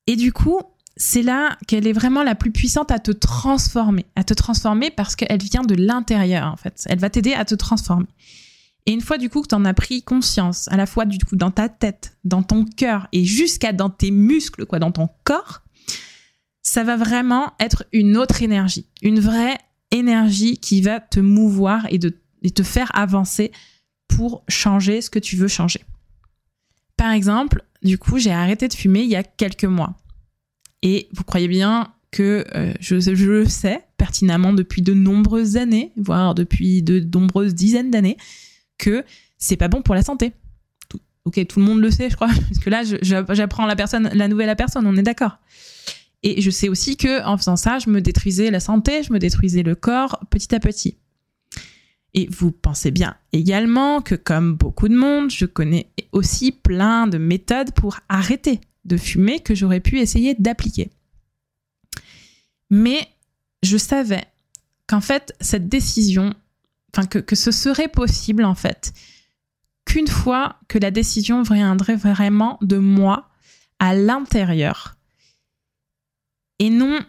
Et 0.07 0.17
du 0.17 0.33
coup, 0.33 0.59
c'est 0.97 1.21
là 1.21 1.57
qu'elle 1.67 1.87
est 1.87 1.93
vraiment 1.93 2.21
la 2.21 2.35
plus 2.35 2.51
puissante 2.51 2.91
à 2.91 2.99
te 2.99 3.11
transformer, 3.11 4.05
à 4.17 4.25
te 4.25 4.33
transformer 4.33 4.91
parce 4.91 5.15
qu'elle 5.15 5.41
vient 5.41 5.63
de 5.63 5.75
l'intérieur 5.75 6.51
en 6.51 6.57
fait. 6.57 6.83
Elle 6.89 6.99
va 6.99 7.09
t'aider 7.09 7.33
à 7.33 7.45
te 7.45 7.55
transformer. 7.55 8.07
Et 8.87 8.91
une 8.91 8.99
fois 8.99 9.17
du 9.17 9.29
coup 9.29 9.41
que 9.41 9.47
tu 9.47 9.55
en 9.55 9.63
as 9.63 9.73
pris 9.73 10.03
conscience, 10.03 10.67
à 10.67 10.75
la 10.75 10.85
fois 10.85 11.05
du 11.05 11.17
coup 11.19 11.37
dans 11.37 11.51
ta 11.51 11.69
tête, 11.69 12.17
dans 12.25 12.43
ton 12.43 12.65
cœur 12.65 13.07
et 13.13 13.23
jusqu'à 13.23 13.71
dans 13.71 13.89
tes 13.89 14.11
muscles, 14.11 14.65
quoi, 14.65 14.79
dans 14.79 14.91
ton 14.91 15.07
corps, 15.23 15.61
ça 16.65 16.83
va 16.83 16.97
vraiment 16.97 17.53
être 17.59 17.85
une 17.93 18.17
autre 18.17 18.41
énergie, 18.41 18.87
une 19.03 19.19
vraie 19.19 19.57
énergie 19.91 20.57
qui 20.57 20.81
va 20.81 20.99
te 20.99 21.19
mouvoir 21.19 21.85
et, 21.91 21.99
de, 21.99 22.17
te 22.53 22.63
faire 22.63 22.89
avancer 22.97 23.51
pour 24.07 24.43
changer 24.49 25.01
ce 25.01 25.11
que 25.11 25.19
tu 25.19 25.35
veux 25.35 25.47
changer. 25.47 25.81
Par 26.97 27.11
exemple, 27.11 27.63
du 27.83 27.99
coup, 27.99 28.17
j'ai 28.17 28.31
arrêté 28.31 28.67
de 28.67 28.73
fumer 28.73 29.03
il 29.03 29.09
y 29.09 29.15
a 29.15 29.21
quelques 29.21 29.65
mois. 29.65 29.95
Et 30.81 31.07
vous 31.13 31.23
croyez 31.23 31.47
bien 31.47 31.93
que 32.09 32.43
euh, 32.55 32.73
je, 32.79 32.95
le 33.11 33.45
sais 33.45 33.83
pertinemment 33.97 34.51
depuis 34.51 34.81
de 34.81 34.95
nombreuses 34.95 35.57
années, 35.57 35.91
voire 35.95 36.33
depuis 36.33 36.81
de 36.81 36.99
nombreuses 36.99 37.53
dizaines 37.53 37.91
d'années, 37.91 38.17
que 38.79 39.03
c'est 39.37 39.57
pas 39.57 39.67
bon 39.67 39.83
pour 39.83 39.93
la 39.93 40.01
santé. 40.01 40.33
ok, 41.25 41.45
tout 41.45 41.59
le 41.59 41.65
monde 41.65 41.79
le 41.79 41.91
sait, 41.91 42.09
je 42.09 42.15
crois, 42.15 42.27
parce 42.49 42.59
que 42.59 42.69
là, 42.71 42.81
j'apprends 43.03 43.67
la 43.67 44.27
nouvelle 44.27 44.49
à 44.49 44.55
personne, 44.55 44.87
on 44.87 44.97
est 44.97 45.03
d'accord. 45.03 45.37
Et 46.25 46.41
je 46.41 46.49
sais 46.49 46.69
aussi 46.69 46.97
que 46.97 47.23
en 47.23 47.37
faisant 47.37 47.55
ça, 47.55 47.77
je 47.77 47.87
me 47.91 48.01
détruisais 48.01 48.49
la 48.49 48.59
santé, 48.59 49.03
je 49.03 49.13
me 49.13 49.19
détruisais 49.19 49.61
le 49.61 49.75
corps 49.75 50.19
petit 50.31 50.55
à 50.55 50.59
petit. 50.59 50.97
Et 52.15 52.27
vous 52.31 52.51
pensez 52.51 52.89
bien 52.89 53.15
également 53.31 54.01
que 54.01 54.15
comme 54.15 54.55
beaucoup 54.55 54.87
de 54.87 54.95
monde, 54.95 55.29
je 55.29 55.45
connais 55.45 55.91
aussi 56.13 56.51
plein 56.51 57.05
de 57.05 57.19
méthodes 57.19 57.71
pour 57.73 57.99
arrêter 58.09 58.59
de 58.85 58.97
fumer 58.97 59.39
que 59.41 59.53
j'aurais 59.53 59.81
pu 59.81 59.99
essayer 59.99 60.33
d'appliquer. 60.33 60.89
Mais 62.71 63.07
je 63.61 63.77
savais 63.77 64.25
qu'en 64.87 65.01
fait, 65.01 65.35
cette 65.41 65.69
décision, 65.69 66.33
enfin 66.91 67.05
que, 67.05 67.19
que 67.19 67.35
ce 67.35 67.51
serait 67.51 67.87
possible 67.87 68.45
en 68.45 68.55
fait, 68.55 68.93
qu'une 69.85 70.07
fois 70.07 70.55
que 70.69 70.79
la 70.79 70.89
décision 70.89 71.43
viendrait 71.43 71.95
vraiment 71.95 72.57
de 72.63 72.77
moi 72.79 73.29
à 73.77 73.93
l'intérieur, 73.93 74.94
et 76.59 76.69
non 76.69 76.99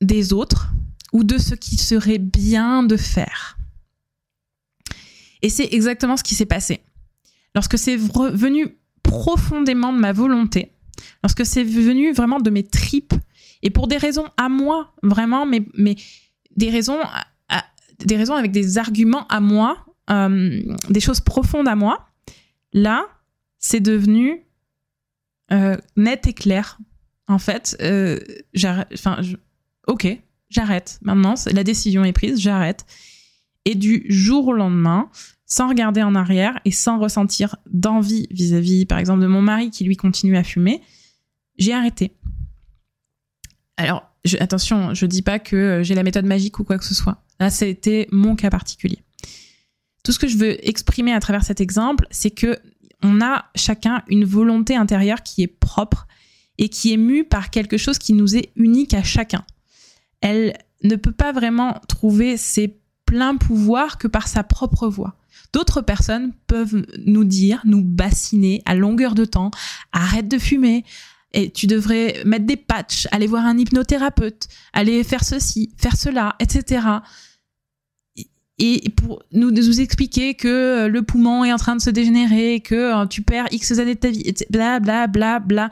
des 0.00 0.32
autres 0.32 0.68
ou 1.12 1.24
de 1.24 1.38
ce 1.38 1.54
qui 1.54 1.76
serait 1.76 2.18
bien 2.18 2.82
de 2.82 2.96
faire. 2.96 3.58
Et 5.42 5.48
c'est 5.48 5.72
exactement 5.72 6.16
ce 6.16 6.22
qui 6.22 6.34
s'est 6.34 6.46
passé. 6.46 6.80
Lorsque 7.54 7.78
c'est 7.78 7.96
venu 7.96 8.76
profondément 9.02 9.92
de 9.92 9.98
ma 9.98 10.12
volonté, 10.12 10.72
lorsque 11.22 11.46
c'est 11.46 11.64
venu 11.64 12.12
vraiment 12.12 12.40
de 12.40 12.50
mes 12.50 12.64
tripes, 12.64 13.14
et 13.62 13.70
pour 13.70 13.88
des 13.88 13.96
raisons 13.96 14.28
à 14.36 14.48
moi, 14.48 14.94
vraiment, 15.02 15.46
mais, 15.46 15.64
mais 15.74 15.96
des, 16.56 16.70
raisons 16.70 16.98
des 17.98 18.16
raisons 18.16 18.34
avec 18.34 18.52
des 18.52 18.78
arguments 18.78 19.26
à 19.28 19.40
moi, 19.40 19.86
euh, 20.10 20.62
des 20.90 21.00
choses 21.00 21.20
profondes 21.20 21.68
à 21.68 21.76
moi, 21.76 22.08
là, 22.72 23.06
c'est 23.58 23.80
devenu 23.80 24.44
euh, 25.52 25.76
net 25.96 26.26
et 26.26 26.32
clair 26.32 26.78
en 27.28 27.38
fait, 27.38 27.76
euh, 27.80 28.18
j'arrête. 28.54 28.88
Enfin, 28.94 29.20
ok, 29.86 30.06
j'arrête. 30.48 30.98
Maintenant, 31.02 31.34
la 31.52 31.64
décision 31.64 32.04
est 32.04 32.12
prise, 32.12 32.40
j'arrête. 32.40 32.86
Et 33.64 33.74
du 33.74 34.06
jour 34.08 34.48
au 34.48 34.52
lendemain, 34.52 35.10
sans 35.44 35.68
regarder 35.68 36.02
en 36.02 36.14
arrière 36.14 36.58
et 36.64 36.70
sans 36.70 36.98
ressentir 36.98 37.56
d'envie 37.70 38.26
vis-à-vis, 38.30 38.86
par 38.86 38.98
exemple, 38.98 39.22
de 39.22 39.26
mon 39.26 39.42
mari 39.42 39.70
qui 39.70 39.84
lui 39.84 39.96
continue 39.96 40.36
à 40.36 40.44
fumer, 40.44 40.82
j'ai 41.58 41.72
arrêté. 41.72 42.12
Alors, 43.76 44.04
attention, 44.40 44.94
je 44.94 45.06
dis 45.06 45.22
pas 45.22 45.38
que 45.38 45.80
j'ai 45.82 45.94
la 45.94 46.02
méthode 46.02 46.26
magique 46.26 46.58
ou 46.58 46.64
quoi 46.64 46.78
que 46.78 46.84
ce 46.84 46.94
soit. 46.94 47.24
Là, 47.40 47.50
c'était 47.50 48.08
mon 48.10 48.36
cas 48.36 48.50
particulier. 48.50 49.02
Tout 50.02 50.12
ce 50.12 50.18
que 50.18 50.28
je 50.28 50.38
veux 50.38 50.68
exprimer 50.68 51.12
à 51.12 51.20
travers 51.20 51.44
cet 51.44 51.60
exemple, 51.60 52.06
c'est 52.10 52.30
que 52.30 52.58
on 53.02 53.20
a 53.20 53.46
chacun 53.54 54.02
une 54.08 54.24
volonté 54.24 54.74
intérieure 54.74 55.22
qui 55.22 55.42
est 55.42 55.48
propre 55.48 56.06
et 56.58 56.68
qui 56.68 56.92
est 56.92 56.96
mue 56.96 57.24
par 57.24 57.50
quelque 57.50 57.76
chose 57.76 57.98
qui 57.98 58.12
nous 58.12 58.36
est 58.36 58.50
unique 58.56 58.94
à 58.94 59.02
chacun. 59.02 59.44
Elle 60.20 60.56
ne 60.82 60.96
peut 60.96 61.12
pas 61.12 61.32
vraiment 61.32 61.80
trouver 61.88 62.36
ses 62.36 62.78
pleins 63.04 63.36
pouvoirs 63.36 63.98
que 63.98 64.08
par 64.08 64.28
sa 64.28 64.42
propre 64.42 64.88
voix. 64.88 65.16
D'autres 65.52 65.80
personnes 65.80 66.32
peuvent 66.46 66.86
nous 67.06 67.24
dire, 67.24 67.62
nous 67.64 67.82
bassiner 67.82 68.62
à 68.64 68.74
longueur 68.74 69.14
de 69.14 69.24
temps, 69.24 69.50
arrête 69.92 70.28
de 70.28 70.38
fumer, 70.38 70.84
et 71.32 71.50
tu 71.50 71.66
devrais 71.66 72.22
mettre 72.24 72.46
des 72.46 72.56
patchs, 72.56 73.06
aller 73.12 73.26
voir 73.26 73.44
un 73.44 73.58
hypnothérapeute, 73.58 74.48
aller 74.72 75.04
faire 75.04 75.24
ceci, 75.24 75.70
faire 75.76 75.96
cela, 75.96 76.34
etc. 76.40 76.86
Et 78.58 78.82
pour 78.96 79.22
nous, 79.32 79.50
nous 79.50 79.80
expliquer 79.80 80.34
que 80.34 80.86
le 80.86 81.02
poumon 81.02 81.44
est 81.44 81.52
en 81.52 81.58
train 81.58 81.76
de 81.76 81.82
se 81.82 81.90
dégénérer, 81.90 82.60
que 82.60 83.02
euh, 83.02 83.06
tu 83.06 83.20
perds 83.20 83.48
X 83.50 83.72
années 83.72 83.94
de 83.94 84.00
ta 84.00 84.08
vie, 84.08 84.32
bla 84.48 84.80
bla 84.80 85.06
bla 85.06 85.38
bla. 85.38 85.68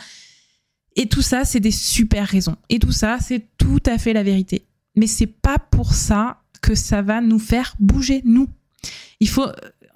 Et 0.97 1.09
tout 1.09 1.23
ça, 1.23 1.45
c'est 1.45 1.61
des 1.61 1.71
super 1.71 2.27
raisons. 2.27 2.57
Et 2.69 2.79
tout 2.79 2.93
ça, 2.93 3.19
c'est 3.21 3.47
tout 3.59 3.83
à 3.87 3.99
fait 3.99 4.13
la 4.13 4.23
vérité. 4.23 4.67
Mais 4.97 5.07
c'est 5.07 5.27
pas 5.27 5.59
pour 5.59 5.95
ça 5.95 6.41
que 6.63 6.75
ça 6.75 7.03
va 7.03 7.21
nous 7.21 7.39
faire 7.39 7.75
bouger, 7.81 8.23
nous. 8.25 8.49
Il 9.21 9.29
faut 9.29 9.47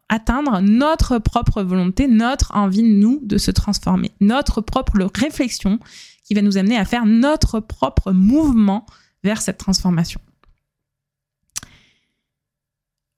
atteindre 0.08 0.60
notre 0.60 1.18
propre 1.18 1.62
volonté, 1.62 2.08
notre 2.08 2.54
envie, 2.56 2.82
nous, 2.82 3.20
de 3.22 3.38
se 3.38 3.50
transformer, 3.50 4.10
notre 4.20 4.60
propre 4.60 4.98
réflexion 5.14 5.78
qui 6.24 6.34
va 6.34 6.42
nous 6.42 6.58
amener 6.58 6.76
à 6.76 6.84
faire 6.84 7.06
notre 7.06 7.60
propre 7.60 8.12
mouvement 8.12 8.86
vers 9.22 9.40
cette 9.40 9.58
transformation. 9.58 10.20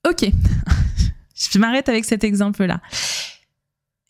Ok, 0.08 0.24
je 1.34 1.58
m'arrête 1.58 1.88
avec 1.88 2.04
cet 2.04 2.24
exemple-là. 2.24 2.80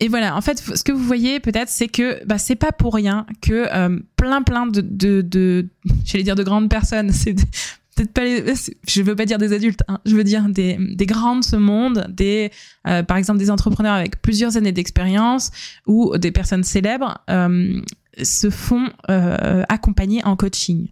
Et 0.00 0.08
voilà, 0.08 0.36
en 0.36 0.40
fait, 0.40 0.58
ce 0.58 0.82
que 0.82 0.92
vous 0.92 1.04
voyez 1.04 1.40
peut-être, 1.40 1.68
c'est 1.68 1.88
que 1.88 2.24
bah, 2.24 2.38
c'est 2.38 2.56
pas 2.56 2.72
pour 2.72 2.94
rien 2.94 3.26
que 3.42 3.68
euh, 3.74 3.98
plein, 4.16 4.42
plein 4.42 4.66
de, 4.66 4.80
de, 4.80 5.20
de 5.20 5.68
j'allais 6.04 6.24
dire 6.24 6.36
de 6.36 6.42
grandes 6.42 6.70
personnes, 6.70 7.10
c'est 7.12 7.34
peut-être 7.34 8.12
pas 8.12 8.24
les, 8.24 8.54
je 8.88 9.02
veux 9.02 9.14
pas 9.14 9.26
dire 9.26 9.38
des 9.38 9.52
adultes, 9.52 9.82
hein, 9.88 10.00
je 10.06 10.16
veux 10.16 10.24
dire 10.24 10.48
des, 10.48 10.78
des 10.78 11.06
grands 11.06 11.36
de 11.36 11.44
ce 11.44 11.56
monde, 11.56 12.06
des, 12.08 12.50
euh, 12.86 13.02
par 13.02 13.18
exemple 13.18 13.38
des 13.38 13.50
entrepreneurs 13.50 13.94
avec 13.94 14.22
plusieurs 14.22 14.56
années 14.56 14.72
d'expérience 14.72 15.50
ou 15.86 16.16
des 16.16 16.32
personnes 16.32 16.64
célèbres 16.64 17.18
euh, 17.28 17.80
se 18.22 18.50
font 18.50 18.88
euh, 19.10 19.64
accompagner 19.68 20.24
en 20.24 20.36
coaching. 20.36 20.88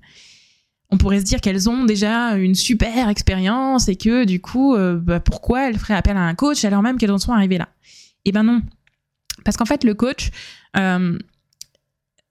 On 0.91 0.97
pourrait 0.97 1.21
se 1.21 1.25
dire 1.25 1.41
qu'elles 1.41 1.69
ont 1.69 1.85
déjà 1.85 2.37
une 2.37 2.55
super 2.55 3.09
expérience 3.09 3.89
et 3.89 3.97
que 3.97 4.25
du 4.25 4.41
coup, 4.41 4.75
euh, 4.75 4.97
bah, 4.97 5.21
pourquoi 5.21 5.69
elles 5.69 5.79
feraient 5.79 5.95
appel 5.95 6.17
à 6.17 6.23
un 6.23 6.35
coach 6.35 6.65
alors 6.65 6.83
même 6.83 6.97
qu'elles 6.97 7.11
en 7.11 7.19
sont 7.19 7.33
arrivées 7.33 7.59
là? 7.59 7.69
Eh 8.25 8.33
ben 8.33 8.43
non, 8.43 8.63
parce 9.45 9.57
qu'en 9.57 9.65
fait, 9.65 9.85
le 9.85 9.95
coach, 9.95 10.31
euh, 10.77 11.19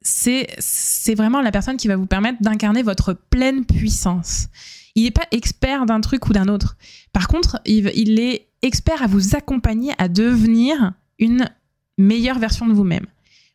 c'est 0.02 1.16
vraiment 1.16 1.42
la 1.42 1.52
personne 1.52 1.78
qui 1.78 1.88
va 1.88 1.96
vous 1.96 2.06
permettre 2.06 2.42
d'incarner 2.42 2.84
votre 2.84 3.14
pleine 3.14 3.66
puissance. 3.66 4.48
Il 4.96 5.04
n'est 5.04 5.12
pas 5.12 5.28
expert 5.32 5.86
d'un 5.86 6.02
truc 6.02 6.28
ou 6.28 6.34
d'un 6.34 6.48
autre. 6.48 6.78
Par 7.14 7.28
contre, 7.28 7.60
il, 7.66 8.20
est 8.20 8.48
expert 8.62 9.02
à 9.02 9.08
vous 9.08 9.36
accompagner 9.36 9.94
à 9.98 10.08
devenir 10.08 10.94
une 11.20 11.50
meilleure 11.98 12.40
version 12.40 12.68
de 12.68 12.74
vous-même. 12.74 13.06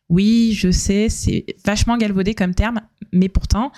Oui, 0.09 0.53
je 0.53 0.71
sais, 0.71 1.09
c'est 1.09 1.45
vachement 1.65 1.97
galvaudé 1.97 2.35
comme 2.35 2.53
terme, 2.53 2.81
mais 3.11 3.29
pourtant, 3.29 3.71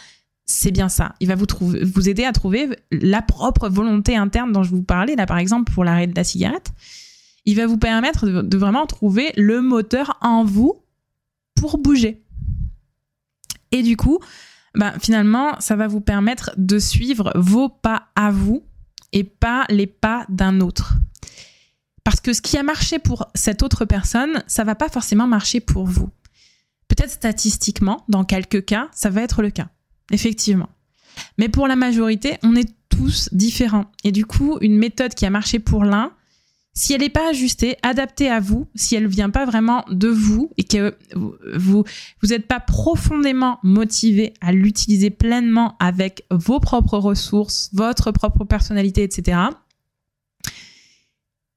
c'est 0.46 0.72
bien 0.72 0.90
ça. 0.90 1.14
Il 1.20 1.28
va 1.28 1.36
vous, 1.36 1.46
vous 1.60 2.10
aider 2.10 2.24
à 2.24 2.34
trouver 2.34 2.70
la 2.92 3.22
propre 3.22 3.70
volonté 3.70 4.16
interne 4.16 4.52
dont 4.52 4.64
je 4.64 4.70
vous 4.70 4.84
parlais, 4.84 5.16
là 5.16 5.26
par 5.26 5.38
exemple 5.38 5.72
pour 5.72 5.84
l'arrêt 5.84 6.08
de 6.08 6.16
la 6.16 6.24
cigarette 6.24 6.72
il 7.45 7.55
va 7.55 7.67
vous 7.67 7.77
permettre 7.77 8.27
de, 8.27 8.58
vraiment 8.58 8.86
trouver 8.86 9.31
le 9.38 9.62
moteur 9.62 10.17
en 10.21 10.43
vous 10.43 10.81
pour 11.55 11.77
bouger. 11.77 12.23
Et 13.71 13.84
du 13.84 13.97
coup, 13.97 14.19
bah, 14.75 14.93
finalement, 14.99 15.60
ça 15.60 15.75
va 15.75 15.88
vous 15.88 16.01
permettre 16.01 16.51
de 16.58 16.79
suivre 16.79 17.31
vos 17.36 17.69
pas 17.69 18.08
à 18.15 18.31
vous 18.31 18.63
et 19.12 19.23
pas 19.23 19.65
les 19.69 19.88
pas 19.88 20.25
d'un 20.29 20.60
autre. 20.60 20.93
Parce 22.03 22.19
que 22.19 22.34
ce 22.34 22.41
qui 22.41 22.58
a 22.58 22.63
marché 22.63 22.99
pour 22.99 23.27
cette 23.34 23.63
autre 23.63 23.86
personne, 23.86 24.43
ça 24.47 24.63
va 24.63 24.75
pas 24.75 24.89
forcément 24.89 25.27
marcher 25.27 25.60
pour 25.60 25.86
vous. 25.86 26.10
Peut-être 26.88 27.10
statistiquement, 27.10 28.03
dans 28.10 28.23
quelques 28.23 28.65
cas, 28.65 28.89
ça 28.91 29.10
va 29.10 29.21
être 29.21 29.41
le 29.41 29.49
cas. 29.49 29.69
Effectivement. 30.12 30.69
Mais 31.38 31.49
pour 31.49 31.67
la 31.67 31.75
majorité, 31.75 32.38
on 32.43 32.55
est 32.55 32.69
tous 32.89 33.29
différents. 33.31 33.86
Et 34.03 34.12
du 34.12 34.25
coup, 34.25 34.58
une 34.62 34.77
méthode 34.77 35.15
qui 35.15 35.25
a 35.25 35.29
marché 35.29 35.60
pour 35.60 35.84
l'un, 35.84 36.12
si 36.78 36.92
elle 36.94 37.02
n'est 37.02 37.10
pas 37.10 37.30
ajustée, 37.30 37.78
adaptée 37.84 38.30
à 38.30 38.42
vous, 38.42 38.68
si 38.76 38.96
elle 38.96 39.08
vient 39.08 39.30
pas 39.30 39.46
vraiment 39.46 39.86
de 39.90 40.10
vous 40.10 40.52
et 40.58 40.66
que 40.66 40.98
vous 41.16 41.86
vous 42.22 42.28
n'êtes 42.30 42.48
pas 42.48 42.60
profondément 42.60 43.60
motivé 43.64 44.34
à 44.42 44.52
l'utiliser 44.52 45.10
pleinement 45.10 45.78
avec 45.80 46.26
vos 46.32 46.60
propres 46.60 46.98
ressources, 46.98 47.70
votre 47.74 48.12
propre 48.12 48.44
personnalité, 48.44 49.04
etc., 49.04 49.40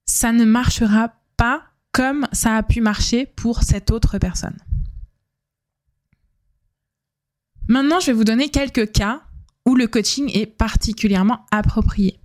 ça 0.06 0.32
ne 0.32 0.44
marchera 0.44 1.12
pas 1.36 1.64
comme 1.92 2.28
ça 2.32 2.54
a 2.54 2.62
pu 2.62 2.80
marcher 2.80 3.26
pour 3.26 3.64
cette 3.64 3.90
autre 3.90 4.18
personne. 4.18 4.56
Maintenant, 7.66 7.98
je 7.98 8.06
vais 8.06 8.12
vous 8.12 8.24
donner 8.24 8.48
quelques 8.50 8.92
cas 8.92 9.22
où 9.66 9.74
le 9.74 9.88
coaching 9.88 10.30
est 10.32 10.46
particulièrement 10.46 11.44
approprié. 11.50 12.20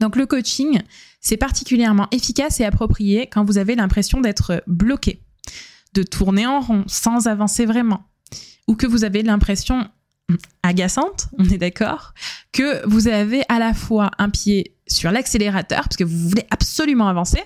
Donc 0.00 0.16
le 0.16 0.26
coaching, 0.26 0.80
c'est 1.20 1.36
particulièrement 1.36 2.08
efficace 2.10 2.60
et 2.60 2.64
approprié 2.64 3.26
quand 3.26 3.44
vous 3.44 3.58
avez 3.58 3.74
l'impression 3.74 4.20
d'être 4.20 4.62
bloqué, 4.66 5.22
de 5.94 6.02
tourner 6.02 6.46
en 6.46 6.60
rond 6.60 6.84
sans 6.86 7.26
avancer 7.26 7.66
vraiment, 7.66 8.04
ou 8.66 8.74
que 8.74 8.86
vous 8.86 9.04
avez 9.04 9.22
l'impression 9.22 9.88
agaçante, 10.62 11.28
on 11.38 11.44
est 11.44 11.58
d'accord, 11.58 12.12
que 12.52 12.86
vous 12.86 13.08
avez 13.08 13.42
à 13.48 13.58
la 13.58 13.74
fois 13.74 14.10
un 14.18 14.28
pied 14.28 14.76
sur 14.86 15.10
l'accélérateur, 15.10 15.84
parce 15.84 15.96
que 15.96 16.04
vous 16.04 16.28
voulez 16.28 16.46
absolument 16.50 17.08
avancer, 17.08 17.42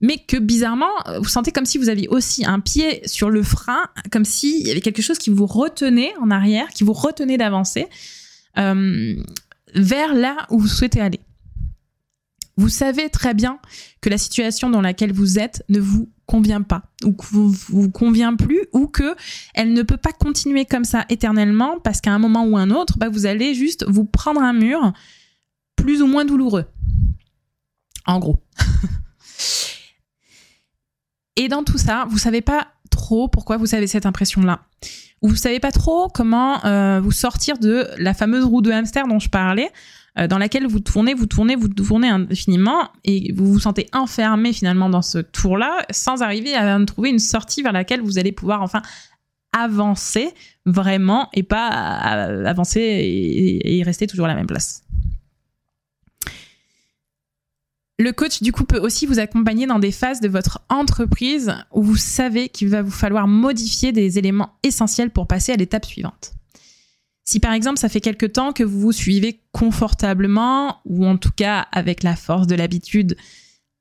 mais 0.00 0.18
que 0.18 0.36
bizarrement, 0.36 0.90
vous 1.18 1.28
sentez 1.28 1.52
comme 1.52 1.64
si 1.64 1.78
vous 1.78 1.88
aviez 1.88 2.08
aussi 2.08 2.44
un 2.44 2.60
pied 2.60 3.06
sur 3.08 3.30
le 3.30 3.42
frein, 3.42 3.84
comme 4.12 4.24
s'il 4.24 4.66
y 4.66 4.70
avait 4.70 4.82
quelque 4.82 5.02
chose 5.02 5.18
qui 5.18 5.30
vous 5.30 5.46
retenait 5.46 6.12
en 6.20 6.30
arrière, 6.30 6.68
qui 6.68 6.84
vous 6.84 6.92
retenait 6.92 7.38
d'avancer 7.38 7.86
euh, 8.58 9.16
vers 9.74 10.14
là 10.14 10.46
où 10.50 10.58
vous 10.58 10.68
souhaitez 10.68 11.00
aller. 11.00 11.20
Vous 12.56 12.70
savez 12.70 13.10
très 13.10 13.34
bien 13.34 13.58
que 14.00 14.08
la 14.08 14.16
situation 14.16 14.70
dans 14.70 14.80
laquelle 14.80 15.12
vous 15.12 15.38
êtes 15.38 15.62
ne 15.68 15.78
vous 15.78 16.10
convient 16.24 16.62
pas 16.62 16.84
ou 17.04 17.12
que 17.12 17.26
vous, 17.26 17.50
vous 17.50 17.90
convient 17.90 18.34
plus 18.34 18.62
ou 18.72 18.86
que 18.86 19.14
elle 19.54 19.72
ne 19.72 19.82
peut 19.82 19.98
pas 19.98 20.12
continuer 20.12 20.64
comme 20.64 20.84
ça 20.84 21.04
éternellement 21.08 21.78
parce 21.78 22.00
qu'à 22.00 22.12
un 22.12 22.18
moment 22.18 22.44
ou 22.44 22.56
un 22.56 22.70
autre, 22.70 22.98
bah, 22.98 23.08
vous 23.08 23.26
allez 23.26 23.54
juste 23.54 23.84
vous 23.88 24.04
prendre 24.04 24.40
un 24.40 24.54
mur 24.54 24.92
plus 25.76 26.02
ou 26.02 26.06
moins 26.06 26.24
douloureux. 26.24 26.64
En 28.06 28.18
gros. 28.18 28.36
Et 31.36 31.48
dans 31.48 31.62
tout 31.62 31.78
ça, 31.78 32.06
vous 32.08 32.18
savez 32.18 32.40
pas 32.40 32.68
trop 32.90 33.28
pourquoi 33.28 33.58
vous 33.58 33.74
avez 33.74 33.86
cette 33.86 34.06
impression-là. 34.06 34.62
Ou 35.22 35.28
vous 35.28 35.36
savez 35.36 35.60
pas 35.60 35.72
trop 35.72 36.08
comment 36.08 36.64
euh, 36.64 37.00
vous 37.00 37.12
sortir 37.12 37.58
de 37.58 37.88
la 37.98 38.14
fameuse 38.14 38.44
roue 38.44 38.62
de 38.62 38.70
hamster 38.70 39.06
dont 39.06 39.18
je 39.18 39.28
parlais, 39.28 39.70
dans 40.16 40.38
laquelle 40.38 40.66
vous 40.66 40.80
tournez, 40.80 41.12
vous 41.12 41.26
tournez, 41.26 41.56
vous 41.56 41.68
tournez 41.68 42.08
indéfiniment 42.08 42.88
et 43.04 43.32
vous 43.32 43.52
vous 43.52 43.58
sentez 43.58 43.86
enfermé 43.92 44.52
finalement 44.52 44.88
dans 44.88 45.02
ce 45.02 45.18
tour-là 45.18 45.84
sans 45.90 46.22
arriver 46.22 46.54
à 46.54 46.78
trouver 46.86 47.10
une 47.10 47.18
sortie 47.18 47.62
vers 47.62 47.72
laquelle 47.72 48.00
vous 48.00 48.18
allez 48.18 48.32
pouvoir 48.32 48.62
enfin 48.62 48.80
avancer 49.56 50.32
vraiment 50.66 51.28
et 51.32 51.42
pas 51.42 51.66
avancer 51.66 52.80
et, 52.80 53.82
rester 53.82 54.06
toujours 54.06 54.26
à 54.26 54.28
la 54.28 54.34
même 54.34 54.46
place. 54.46 54.84
Le 57.98 58.12
coach, 58.12 58.42
du 58.42 58.52
coup, 58.52 58.64
peut 58.64 58.78
aussi 58.78 59.06
vous 59.06 59.18
accompagner 59.18 59.66
dans 59.66 59.78
des 59.78 59.92
phases 59.92 60.20
de 60.20 60.28
votre 60.28 60.60
entreprise 60.68 61.54
où 61.72 61.82
vous 61.82 61.96
savez 61.96 62.50
qu'il 62.50 62.68
va 62.68 62.82
vous 62.82 62.90
falloir 62.90 63.26
modifier 63.26 63.92
des 63.92 64.18
éléments 64.18 64.50
essentiels 64.62 65.10
pour 65.10 65.26
passer 65.26 65.52
à 65.52 65.56
l'étape 65.56 65.86
suivante. 65.86 66.34
Si 67.26 67.40
par 67.40 67.52
exemple 67.52 67.78
ça 67.78 67.88
fait 67.88 68.00
quelque 68.00 68.24
temps 68.24 68.52
que 68.52 68.62
vous 68.62 68.80
vous 68.80 68.92
suivez 68.92 69.40
confortablement, 69.52 70.80
ou 70.84 71.04
en 71.04 71.16
tout 71.16 71.32
cas 71.34 71.66
avec 71.72 72.04
la 72.04 72.14
force 72.14 72.46
de 72.46 72.54
l'habitude, 72.54 73.16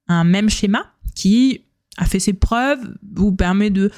un 0.07 0.23
même 0.23 0.49
schéma 0.49 0.91
qui 1.13 1.61
a 1.97 2.05
fait 2.05 2.19
ses 2.19 2.33
preuves, 2.33 2.81
vous 3.13 3.31
permet 3.31 3.69
de 3.69 3.91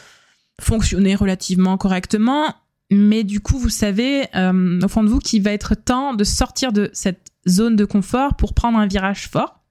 fonctionner 0.59 1.15
relativement 1.15 1.77
correctement, 1.77 2.53
mais 2.91 3.23
du 3.23 3.39
coup 3.39 3.57
vous 3.57 3.69
savez 3.69 4.27
euh, 4.35 4.81
au 4.83 4.87
fond 4.89 5.03
de 5.03 5.09
vous 5.09 5.19
qu'il 5.19 5.41
va 5.41 5.53
être 5.53 5.75
temps 5.75 6.13
de 6.13 6.25
sortir 6.25 6.73
de 6.73 6.89
cette 6.91 7.31
zone 7.47 7.77
de 7.77 7.85
confort 7.85 8.35
pour 8.35 8.53
prendre 8.53 8.77
un 8.77 8.87
virage 8.87 9.29
fort. 9.29 9.61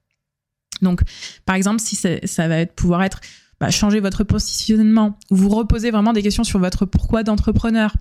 Donc 0.81 1.03
par 1.45 1.55
exemple 1.55 1.81
si 1.81 1.97
ça, 1.97 2.49
va 2.49 2.59
être, 2.59 2.75
pouvoir 2.75 3.03
être 3.03 3.21
bah, 3.61 3.71
changer 3.71 4.01
votre 4.01 4.25
positionnement, 4.25 5.19
ou 5.31 5.37
vous 5.37 5.49
reposer 5.51 5.91
vraiment 5.91 6.15
des 6.15 6.23
questions 6.23 6.45
sur 6.45 6.59
votre 6.59 6.87
pourquoi 6.87 7.23
d'entrepreneur, 7.23 7.95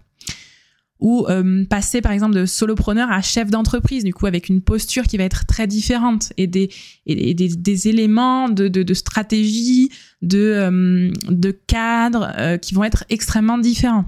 ou 1.00 1.26
euh, 1.28 1.66
passer 1.66 2.02
par 2.02 2.12
exemple 2.12 2.36
de 2.36 2.46
solopreneur 2.46 3.12
à 3.12 3.22
chef 3.22 3.50
d'entreprise, 3.50 4.04
du 4.04 4.14
coup 4.14 4.26
avec 4.26 4.50
une 4.50 4.62
posture 4.62 5.04
qui 5.04 5.18
va 5.18 5.24
être 5.26 5.46
très 5.46 5.68
différente 5.68 6.32
et 6.38 6.48
des, 6.48 6.70
et 7.06 7.34
des, 7.34 7.50
des, 7.50 7.88
éléments 7.88 8.50
de, 8.50 8.68
de, 8.68 8.94
stratégie, 8.94 9.90
de, 10.22 10.40
euh, 10.40 11.12
de 11.30 11.52
cadre 11.52 12.32
euh, 12.38 12.58
qui 12.58 12.74
vont 12.74 12.84
être 12.84 13.04
extrêmement 13.10 13.58
différents. 13.58 14.06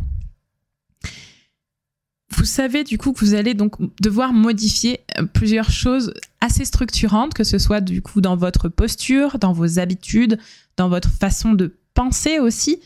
Vous 2.36 2.46
savez 2.46 2.84
du 2.84 2.98
coup 2.98 3.14
que 3.14 3.20
vous 3.20 3.34
allez 3.34 3.54
donc 3.54 3.76
devoir 4.02 4.32
modifier 4.32 5.00
plusieurs 5.34 5.72
choses 5.72 6.14
assez 6.40 6.66
structurantes, 6.66 7.34
que 7.34 7.44
ce 7.44 7.58
soit 7.58 7.82
du 7.82 8.02
coup 8.02 8.22
dans 8.22 8.36
votre 8.36 8.70
posture, 8.70 9.40
dans 9.40 9.54
vos 9.54 9.80
habitudes, 9.80 10.38
dans 10.78 10.88
votre 10.88 11.10
façon 11.10 11.54
de 11.54 11.76
penser 11.94 12.40
aussi. 12.40 12.80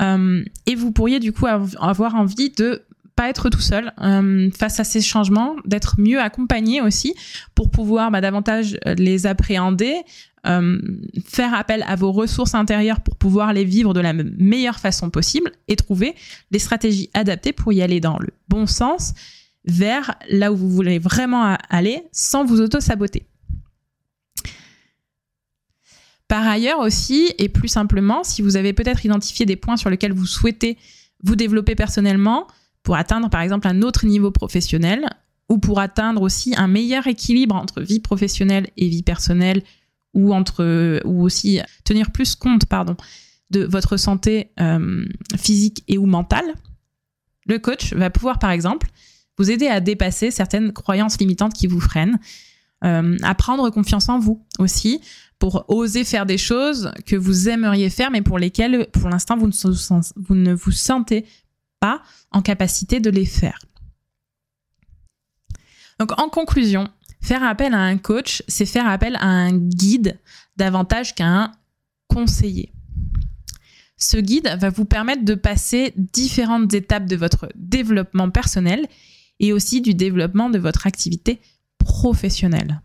et 0.00 0.74
vous 0.74 0.90
pourriez 0.90 1.20
du 1.20 1.32
coup 1.32 1.46
avoir 1.46 2.14
envie 2.16 2.50
de 2.50 2.82
pas 3.18 3.28
être 3.28 3.50
tout 3.50 3.60
seul 3.60 3.92
euh, 4.00 4.48
face 4.56 4.78
à 4.78 4.84
ces 4.84 5.00
changements, 5.00 5.56
d'être 5.64 5.96
mieux 5.98 6.20
accompagné 6.20 6.80
aussi 6.80 7.16
pour 7.56 7.68
pouvoir 7.68 8.12
bah, 8.12 8.20
davantage 8.20 8.78
euh, 8.86 8.94
les 8.94 9.26
appréhender, 9.26 9.96
euh, 10.46 10.78
faire 11.26 11.52
appel 11.52 11.84
à 11.88 11.96
vos 11.96 12.12
ressources 12.12 12.54
intérieures 12.54 13.00
pour 13.00 13.16
pouvoir 13.16 13.52
les 13.52 13.64
vivre 13.64 13.92
de 13.92 13.98
la 13.98 14.12
meilleure 14.12 14.78
façon 14.78 15.10
possible 15.10 15.50
et 15.66 15.74
trouver 15.74 16.14
des 16.52 16.60
stratégies 16.60 17.10
adaptées 17.12 17.52
pour 17.52 17.72
y 17.72 17.82
aller 17.82 17.98
dans 17.98 18.20
le 18.20 18.28
bon 18.46 18.66
sens 18.66 19.14
vers 19.64 20.14
là 20.30 20.52
où 20.52 20.56
vous 20.56 20.70
voulez 20.70 21.00
vraiment 21.00 21.56
aller 21.70 22.04
sans 22.12 22.44
vous 22.44 22.60
auto-saboter. 22.60 23.26
Par 26.28 26.46
ailleurs 26.46 26.78
aussi, 26.78 27.32
et 27.38 27.48
plus 27.48 27.66
simplement, 27.66 28.22
si 28.22 28.42
vous 28.42 28.54
avez 28.54 28.72
peut-être 28.72 29.04
identifié 29.04 29.44
des 29.44 29.56
points 29.56 29.76
sur 29.76 29.90
lesquels 29.90 30.12
vous 30.12 30.26
souhaitez 30.26 30.78
vous 31.24 31.34
développer 31.34 31.74
personnellement, 31.74 32.46
pour 32.82 32.96
atteindre 32.96 33.30
par 33.30 33.40
exemple 33.40 33.68
un 33.68 33.82
autre 33.82 34.06
niveau 34.06 34.30
professionnel 34.30 35.08
ou 35.48 35.58
pour 35.58 35.80
atteindre 35.80 36.22
aussi 36.22 36.54
un 36.56 36.68
meilleur 36.68 37.06
équilibre 37.06 37.54
entre 37.54 37.80
vie 37.80 38.00
professionnelle 38.00 38.68
et 38.76 38.88
vie 38.88 39.02
personnelle 39.02 39.62
ou 40.14 40.32
entre 40.34 41.00
ou 41.04 41.22
aussi 41.22 41.60
tenir 41.84 42.10
plus 42.10 42.34
compte 42.34 42.66
pardon 42.66 42.96
de 43.50 43.64
votre 43.64 43.96
santé 43.96 44.50
euh, 44.60 45.04
physique 45.36 45.84
et 45.88 45.98
ou 45.98 46.06
mentale. 46.06 46.44
Le 47.46 47.58
coach 47.58 47.94
va 47.94 48.10
pouvoir 48.10 48.38
par 48.38 48.50
exemple 48.50 48.88
vous 49.38 49.50
aider 49.50 49.68
à 49.68 49.80
dépasser 49.80 50.30
certaines 50.30 50.72
croyances 50.72 51.18
limitantes 51.18 51.54
qui 51.54 51.66
vous 51.66 51.80
freinent, 51.80 52.18
euh, 52.84 53.16
à 53.22 53.34
prendre 53.34 53.70
confiance 53.70 54.08
en 54.08 54.18
vous 54.18 54.44
aussi 54.58 55.00
pour 55.38 55.64
oser 55.68 56.04
faire 56.04 56.26
des 56.26 56.38
choses 56.38 56.92
que 57.06 57.16
vous 57.16 57.48
aimeriez 57.48 57.90
faire 57.90 58.10
mais 58.10 58.22
pour 58.22 58.38
lesquelles 58.38 58.88
pour 58.92 59.08
l'instant 59.08 59.36
vous, 59.36 59.50
vous 60.16 60.34
ne 60.34 60.52
vous 60.52 60.72
sentez 60.72 61.24
pas 61.80 62.02
en 62.30 62.42
capacité 62.42 63.00
de 63.00 63.10
les 63.10 63.26
faire. 63.26 63.58
Donc 65.98 66.18
en 66.20 66.28
conclusion, 66.28 66.88
faire 67.20 67.42
appel 67.42 67.74
à 67.74 67.80
un 67.80 67.98
coach, 67.98 68.42
c'est 68.48 68.66
faire 68.66 68.88
appel 68.88 69.16
à 69.16 69.26
un 69.26 69.52
guide 69.52 70.18
davantage 70.56 71.14
qu'à 71.14 71.26
un 71.26 71.52
conseiller. 72.08 72.72
Ce 73.96 74.16
guide 74.16 74.56
va 74.60 74.70
vous 74.70 74.84
permettre 74.84 75.24
de 75.24 75.34
passer 75.34 75.92
différentes 75.96 76.72
étapes 76.72 77.06
de 77.06 77.16
votre 77.16 77.48
développement 77.56 78.30
personnel 78.30 78.86
et 79.40 79.52
aussi 79.52 79.80
du 79.80 79.94
développement 79.94 80.50
de 80.50 80.58
votre 80.58 80.86
activité 80.86 81.40
professionnelle. 81.78 82.80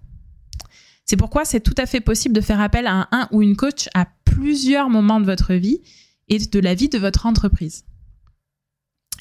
C'est 1.06 1.18
pourquoi 1.18 1.46
c'est 1.46 1.60
tout 1.60 1.76
à 1.78 1.86
fait 1.86 2.02
possible 2.02 2.34
de 2.34 2.42
faire 2.42 2.62
appel 2.62 2.88
à 2.88 3.08
un 3.12 3.28
ou 3.32 3.42
une 3.42 3.56
coach 3.56 3.90
à 3.94 4.08
plusieurs 4.26 4.90
moments 4.90 5.20
de 5.20 5.26
votre 5.26 5.54
vie 5.54 5.82
et 6.30 6.40
de 6.40 6.60
la 6.60 6.74
vie 6.74 6.90
de 6.90 6.98
votre 6.98 7.26
entreprise. 7.26 7.86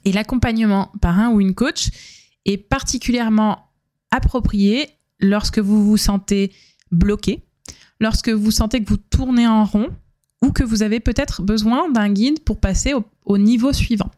Et 0.05 0.13
l'accompagnement 0.13 0.93
par 1.01 1.19
un 1.19 1.31
ou 1.31 1.41
une 1.41 1.55
coach 1.55 1.91
est 2.45 2.59
particulièrement 2.59 3.69
approprié 4.11 4.89
lorsque 5.21 5.59
vous 5.59 5.85
vous 5.85 5.97
sentez 5.97 6.53
bloqué, 6.91 7.43
lorsque 8.01 8.29
vous 8.29 8.51
sentez 8.51 8.83
que 8.83 8.89
vous 8.89 8.97
tournez 8.97 9.47
en 9.47 9.65
rond 9.65 9.89
ou 10.43 10.51
que 10.51 10.65
vous 10.65 10.83
avez 10.83 11.01
peut-être 11.01 11.43
besoin 11.43 11.91
d'un 11.91 12.13
guide 12.13 12.41
pour 12.41 12.59
passer 12.59 12.95
au, 13.25 13.39
niveau 13.39 13.73
suivant. 13.73 14.11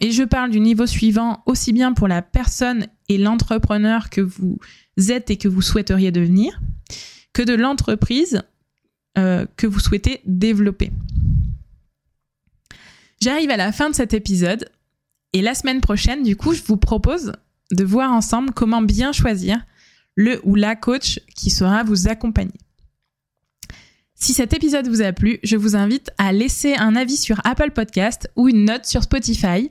et 0.00 0.10
je 0.10 0.22
parle 0.22 0.50
du 0.50 0.60
niveau 0.60 0.86
suivant 0.86 1.42
aussi 1.46 1.72
bien 1.72 1.92
pour 1.92 2.08
la 2.08 2.22
personne 2.22 2.86
et 3.08 3.18
l'entrepreneur 3.18 4.08
que 4.08 4.22
vous 4.22 4.58
êtes 5.08 5.30
et 5.30 5.36
que 5.36 5.48
vous 5.48 5.62
souhaiteriez 5.62 6.10
devenir, 6.10 6.60
que 7.32 7.42
de 7.42 7.54
l'entreprise 7.54 8.42
euh, 9.18 9.44
que 9.56 9.66
vous 9.66 9.80
souhaitez 9.80 10.20
développer. 10.24 10.90
J'arrive 13.22 13.50
à 13.50 13.56
la 13.58 13.70
fin 13.70 13.90
de 13.90 13.94
cet 13.94 14.14
épisode 14.14 14.70
et 15.32 15.42
la 15.42 15.54
semaine 15.54 15.80
prochaine, 15.80 16.22
du 16.22 16.36
coup, 16.36 16.54
je 16.54 16.62
vous 16.62 16.78
propose 16.78 17.32
de 17.70 17.84
voir 17.84 18.12
ensemble 18.12 18.52
comment 18.52 18.82
bien 18.82 19.12
choisir 19.12 19.64
le 20.16 20.40
ou 20.44 20.54
la 20.54 20.74
coach 20.74 21.20
qui 21.36 21.50
saura 21.50 21.84
vous 21.84 22.08
accompagner. 22.08 22.58
Si 24.14 24.32
cet 24.32 24.52
épisode 24.52 24.88
vous 24.88 25.02
a 25.02 25.12
plu, 25.12 25.38
je 25.42 25.56
vous 25.56 25.76
invite 25.76 26.10
à 26.18 26.32
laisser 26.32 26.74
un 26.74 26.96
avis 26.96 27.16
sur 27.16 27.40
Apple 27.44 27.70
Podcast 27.70 28.30
ou 28.36 28.48
une 28.48 28.64
note 28.64 28.86
sur 28.86 29.02
Spotify 29.02 29.70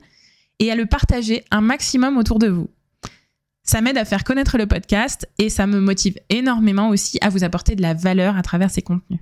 et 0.58 0.70
à 0.70 0.76
le 0.76 0.86
partager 0.86 1.44
un 1.50 1.60
maximum 1.60 2.18
autour 2.18 2.38
de 2.38 2.48
vous. 2.48 2.70
Ça 3.62 3.80
m'aide 3.80 3.98
à 3.98 4.04
faire 4.04 4.24
connaître 4.24 4.58
le 4.58 4.66
podcast 4.66 5.28
et 5.38 5.50
ça 5.50 5.66
me 5.66 5.80
motive 5.80 6.18
énormément 6.30 6.88
aussi 6.88 7.18
à 7.20 7.28
vous 7.28 7.44
apporter 7.44 7.76
de 7.76 7.82
la 7.82 7.94
valeur 7.94 8.36
à 8.36 8.42
travers 8.42 8.70
ces 8.70 8.82
contenus. 8.82 9.20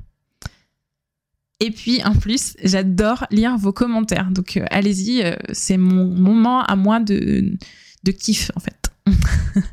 Et 1.60 1.70
puis 1.70 2.02
en 2.04 2.14
plus, 2.14 2.54
j'adore 2.62 3.26
lire 3.30 3.56
vos 3.56 3.72
commentaires. 3.72 4.30
Donc 4.30 4.56
euh, 4.56 4.64
allez-y, 4.70 5.22
euh, 5.22 5.34
c'est 5.52 5.76
mon 5.76 6.06
moment 6.06 6.62
à 6.62 6.76
moi 6.76 7.00
de, 7.00 7.56
de 8.04 8.12
kiff 8.12 8.52
en 8.54 8.60
fait. 8.60 8.92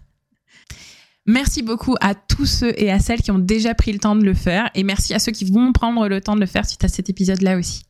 merci 1.28 1.62
beaucoup 1.62 1.96
à 2.02 2.16
tous 2.16 2.46
ceux 2.46 2.74
et 2.82 2.92
à 2.92 3.00
celles 3.00 3.22
qui 3.22 3.32
ont 3.32 3.40
déjà 3.40 3.76
pris 3.76 3.92
le 3.92 4.00
temps 4.00 4.16
de 4.16 4.24
le 4.24 4.34
faire. 4.34 4.70
Et 4.74 4.84
merci 4.84 5.14
à 5.14 5.20
ceux 5.20 5.32
qui 5.32 5.46
vont 5.46 5.74
prendre 5.74 6.08
le 6.08 6.22
temps 6.22 6.36
de 6.36 6.40
le 6.42 6.48
faire 6.48 6.66
suite 6.66 6.84
à 6.84 6.88
cet 6.88 7.10
épisode-là 7.10 7.58
aussi. 7.58 7.84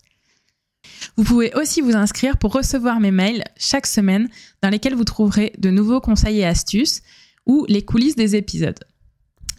Vous 1.16 1.24
pouvez 1.24 1.54
aussi 1.56 1.82
vous 1.82 1.96
inscrire 1.96 2.38
pour 2.38 2.54
recevoir 2.54 3.00
mes 3.00 3.12
mails 3.12 3.44
chaque 3.58 3.88
semaine 3.88 4.28
dans 4.62 4.70
lesquels 4.70 4.96
vous 4.96 5.06
trouverez 5.06 5.54
de 5.58 5.70
nouveaux 5.70 6.02
conseils 6.02 6.40
et 6.40 6.46
astuces 6.46 7.02
ou 7.46 7.66
les 7.70 7.84
coulisses 7.84 8.16
des 8.16 8.36
épisodes. 8.36 8.80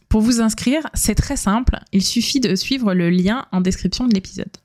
Pour 0.09 0.21
vous 0.21 0.41
inscrire, 0.41 0.87
c'est 0.95 1.15
très 1.15 1.37
simple, 1.37 1.79
il 1.93 2.03
suffit 2.03 2.41
de 2.41 2.55
suivre 2.55 2.95
le 2.95 3.11
lien 3.11 3.47
en 3.53 3.61
description 3.61 4.07
de 4.07 4.15
l'épisode. 4.15 4.57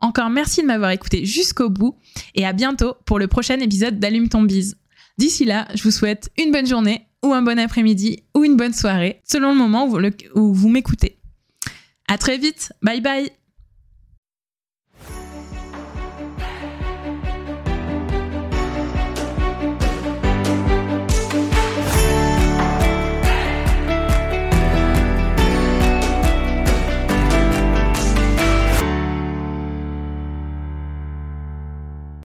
Encore 0.00 0.30
merci 0.30 0.62
de 0.62 0.66
m'avoir 0.66 0.90
écouté 0.90 1.24
jusqu'au 1.24 1.70
bout 1.70 1.96
et 2.34 2.44
à 2.44 2.52
bientôt 2.52 2.94
pour 3.06 3.20
le 3.20 3.28
prochain 3.28 3.60
épisode 3.60 4.00
d'Allume 4.00 4.28
ton 4.28 4.42
bise. 4.42 4.76
D'ici 5.16 5.44
là, 5.44 5.68
je 5.74 5.82
vous 5.84 5.92
souhaite 5.92 6.30
une 6.36 6.50
bonne 6.50 6.66
journée 6.66 7.06
ou 7.24 7.32
un 7.32 7.42
bon 7.42 7.58
après-midi 7.58 8.24
ou 8.34 8.44
une 8.44 8.56
bonne 8.56 8.72
soirée 8.72 9.20
selon 9.24 9.50
le 9.50 9.58
moment 9.58 9.88
où 10.34 10.52
vous 10.52 10.68
m'écoutez. 10.68 11.18
À 12.08 12.18
très 12.18 12.36
vite, 12.36 12.72
bye 12.82 13.00
bye 13.00 13.30